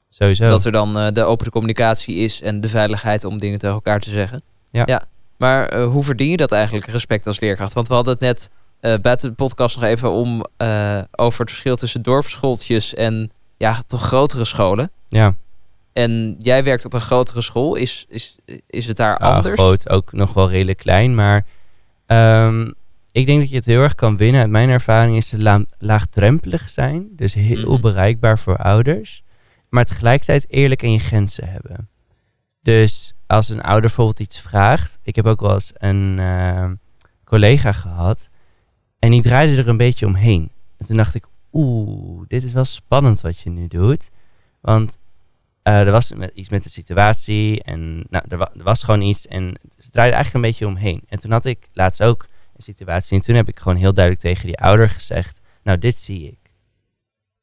[0.10, 0.48] Sowieso.
[0.50, 4.00] Dat er dan eh, de open communicatie is en de veiligheid om dingen tegen elkaar
[4.00, 4.42] te zeggen.
[4.72, 5.04] Ja.
[5.38, 7.74] Maar eh, hoe verdien je dat eigenlijk, respect als leerkracht?
[7.74, 10.46] Want we hadden het net eh buiten de podcast nog even om,
[11.12, 14.92] over het verschil tussen dorpsschooltjes en ja, toch grotere scholen.
[15.10, 15.36] ja.
[15.94, 17.76] En jij werkt op een grotere school.
[17.76, 18.36] Is, is,
[18.68, 19.54] is het daar Ja, anders?
[19.54, 21.16] groot, ook nog wel redelijk klein.
[21.16, 21.46] Maar
[22.06, 22.72] ehm,
[23.14, 24.42] ik denk dat je het heel erg kan winnen.
[24.42, 27.08] Uit mijn ervaring is het la- laagdrempelig zijn.
[27.16, 27.82] Dus heel Mhm.
[27.82, 29.24] bereikbaar voor ouders.
[29.70, 31.90] Maar tegelijkertijd eerlijk in je grenzen hebben.
[32.62, 35.00] Dus als een ouder bijvoorbeeld iets vraagt.
[35.04, 36.74] Ik heb ook wel eens een ehm,
[37.24, 38.30] collega gehad.
[39.00, 40.52] En die draaide er een beetje omheen.
[40.78, 44.10] En toen dacht ik, oeh, dit is wel spannend wat je nu doet.
[44.62, 44.98] Want
[45.64, 49.02] eh, er was met, iets met de situatie en nou, er, wa- er was gewoon
[49.02, 51.02] iets en ze draaide eigenlijk een beetje omheen.
[51.08, 52.26] En toen had ik laatst ook
[52.64, 56.28] situatie en toen heb ik gewoon heel duidelijk tegen die ouder gezegd, nou dit zie
[56.28, 56.52] ik.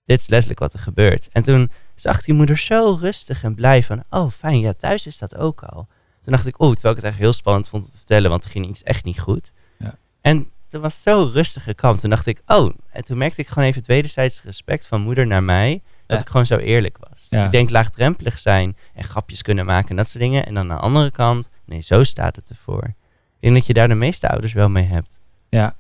[0.05, 1.29] Dit is letterlijk wat er gebeurt.
[1.33, 5.19] En toen zag die moeder zo rustig en blij van, oh fijn, ja thuis is
[5.19, 5.89] dat ook al.
[6.21, 8.45] Toen dacht ik, oeh, terwijl ik het echt heel spannend vond om te vertellen, want
[8.45, 9.53] er ging iets echt niet goed.
[9.79, 9.99] Ja.
[10.21, 12.01] En toen was het zo rustig gekant.
[12.01, 15.27] Toen dacht ik, oh, en toen merkte ik gewoon even het wederzijds respect van moeder
[15.27, 16.23] naar mij, dat Ja.
[16.25, 17.29] ik gewoon zo eerlijk was.
[17.29, 17.45] Dus Ja.
[17.45, 20.47] ik denk laagdrempelig zijn en grapjes kunnen maken en dat soort dingen.
[20.47, 22.95] En dan aan de andere kant, nee, zo staat het ervoor.
[23.41, 25.19] Ik denk dat je daar de meeste ouders wel mee hebt.
[25.49, 25.75] Ja.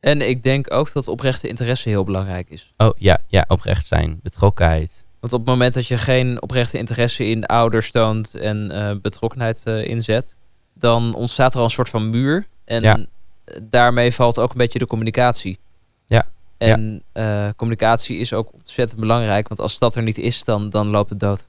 [0.00, 2.72] En ik denk ook dat oprechte interesse heel belangrijk is.
[2.76, 4.20] Oh ja, ja, oprecht zijn.
[4.22, 5.04] Betrokkenheid.
[5.20, 9.64] Want op het moment dat je geen oprechte interesse in ouders toont en eh, betrokkenheid
[9.64, 10.36] eh, inzet,
[10.74, 12.46] dan ontstaat er al een soort van muur.
[12.64, 12.96] En Ja.
[13.44, 15.58] eh, daarmee valt ook een beetje de communicatie.
[16.06, 16.26] Ja.
[16.58, 20.86] En eh, communicatie is ook ontzettend belangrijk, want als dat er niet is, dan, dan
[20.88, 21.48] loopt het dood.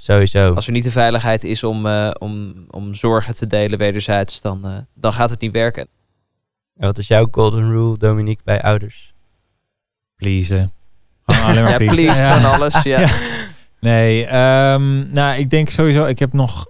[0.00, 0.54] Sowieso.
[0.54, 4.66] Als er niet de veiligheid is om, eh, om, om zorgen te delen wederzijds, dan,
[4.66, 5.88] eh, dan gaat het niet werken.
[6.76, 9.14] En wat is jouw golden rule, Dominique, bij ouders?
[10.16, 10.72] Pleasen.
[11.26, 11.96] Gewoon alleen maar Ja, pleasen.
[12.04, 12.40] please Ja.
[12.40, 12.82] van alles.
[12.82, 13.00] Ja.
[13.80, 13.88] Ja.
[13.90, 16.66] Nee, ehm, nou, ik denk sowieso, ik heb nog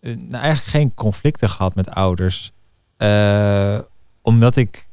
[0.00, 2.52] eh, nou, eigenlijk geen conflicten gehad met ouders.
[2.96, 3.78] Eh,
[4.22, 4.88] omdat ik,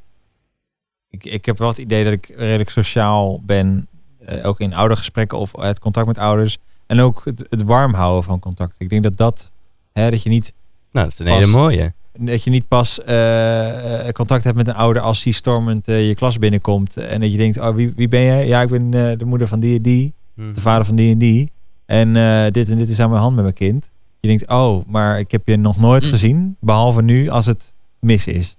[1.10, 3.88] ik, ik heb wel het idee dat ik redelijk sociaal ben,
[4.18, 6.58] eh, ook in oudergesprekken of het contact met ouders.
[6.90, 8.74] En ook het, het warm houden van contact.
[8.78, 9.52] Ik denk dat dat,
[9.92, 10.54] hè, dat je niet
[10.92, 11.34] Nou, dat is een Pas.
[11.34, 11.92] hele mooie.
[12.18, 16.08] dat je niet pas eh, eh, contact hebt met een ouder als die stormend eh,
[16.08, 16.96] je klas binnenkomt.
[16.96, 18.46] En dat je denkt, oh, wie, wie ben jij?
[18.46, 20.14] Ja, ik ben de moeder van die en die.
[20.34, 20.52] Hm.
[20.52, 21.50] De vader van die en die.
[21.86, 22.12] En
[22.52, 23.90] dit en dit is aan mijn hand met mijn kind.
[24.20, 26.10] Je denkt, oh, maar ik heb je nog nooit Mm.
[26.10, 26.56] gezien.
[26.60, 28.56] Behalve nu als het mis is.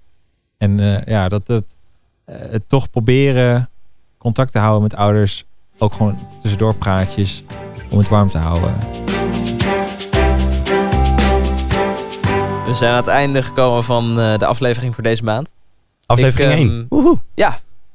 [0.58, 1.76] En ja, dat het,
[2.24, 3.68] het toch proberen
[4.18, 5.44] contact te houden met ouders.
[5.78, 7.44] Ook gewoon tussendoor praatjes.
[7.92, 8.78] Om het warm te houden.
[12.66, 15.52] We zijn aan het einde gekomen van eh, de aflevering voor deze maand.
[16.06, 16.68] Aflevering Ik, 1.
[16.68, 17.20] ehm, Woehoe.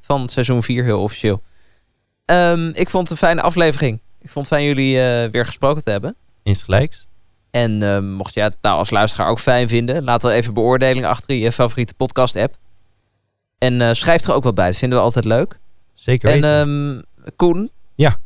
[0.01, 1.41] Van seizoen 4, heel officieel.
[2.25, 3.99] Ehm, ik vond het een fijne aflevering.
[4.21, 6.15] Ik vond het fijn jullie eh, weer gesproken te hebben.
[6.43, 7.07] Insgelijks.
[7.51, 11.05] En ehm, mocht jij het nou als luisteraar ook fijn vinden, laat wel even beoordeling
[11.05, 12.55] achter in je favoriete podcast app.
[13.57, 15.59] En eh, schrijf er ook wat bij, dat vinden we altijd leuk.
[15.93, 17.03] Zeker En weten.
[17.23, 17.71] ehm, Koen?
[17.95, 18.19] Ja.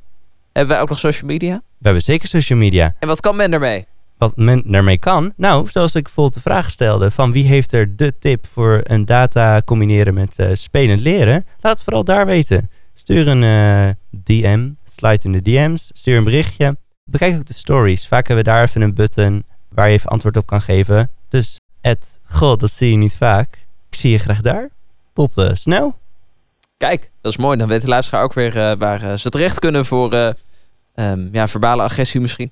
[0.51, 1.55] Hebben wij ook nog social media?
[1.55, 2.95] We hebben zeker social media.
[2.99, 3.85] En wat kan men ermee?
[4.17, 5.33] Wat men ermee kan?
[5.37, 9.05] Nou, zoals ik bijvoorbeeld de vraag stelde: van wie heeft er de tip voor een
[9.05, 11.45] data combineren met eh, spelend leren?
[11.59, 12.69] Laat het vooral daar weten.
[12.93, 13.93] Stuur een eh,
[14.23, 16.77] DM, slide in de DM's, stuur een berichtje.
[17.03, 18.07] Bekijk ook de stories.
[18.07, 21.11] Vaak hebben we daar even een button waar je even antwoord op kan geven.
[21.29, 23.57] Dus, Ed, god, dat zie je niet vaak.
[23.89, 24.69] Ik zie je graag daar.
[25.13, 25.99] Tot eh, snel.
[26.81, 27.57] Kijk, dat is mooi.
[27.57, 30.29] Dan weet de luisteraar ook weer eh, waar eh, ze terecht kunnen voor eh,
[30.93, 32.51] ehm, ja, verbale agressie misschien.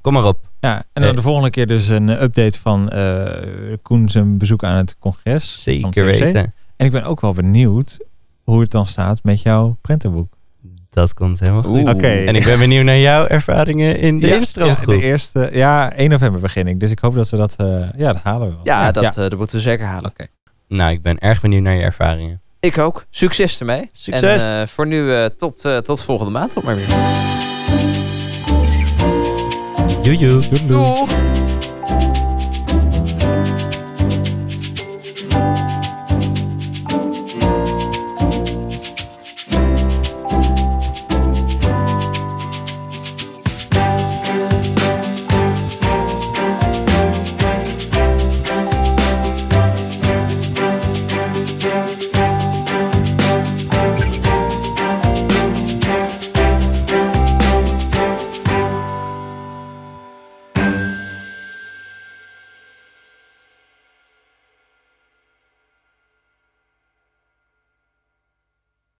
[0.00, 0.50] Kom maar op.
[0.60, 4.76] Ja, en dan de volgende keer dus een update van eh Koen zijn bezoek aan
[4.76, 5.62] het congres.
[5.62, 6.54] Zeker weten.
[6.76, 7.98] En ik ben ook wel benieuwd
[8.44, 10.36] hoe het dan staat met jouw prentenboek.
[10.90, 11.88] Dat komt helemaal goed.
[11.88, 12.08] Oké.
[12.08, 14.94] En ik ben benieuwd naar jouw ervaringen in de ja, instroomgroep.
[14.94, 16.80] Ja, de eerste, ja, 1 november begin ik.
[16.80, 18.64] Dus ik hoop dat we dat, eh, ja, dat halen we wel.
[18.64, 20.12] Ja, dat, eh, dat moeten we zeker halen.
[20.68, 22.40] Nou, ik ben erg benieuwd naar je ervaringen.
[22.60, 23.04] Ik ook.
[23.10, 23.90] Succes ermee.
[23.92, 24.42] Succes.
[24.42, 26.56] En eh, voor nu eh, tot, eh, tot volgende maand.
[26.56, 26.88] Op maar weer.
[30.66, 31.27] Doei!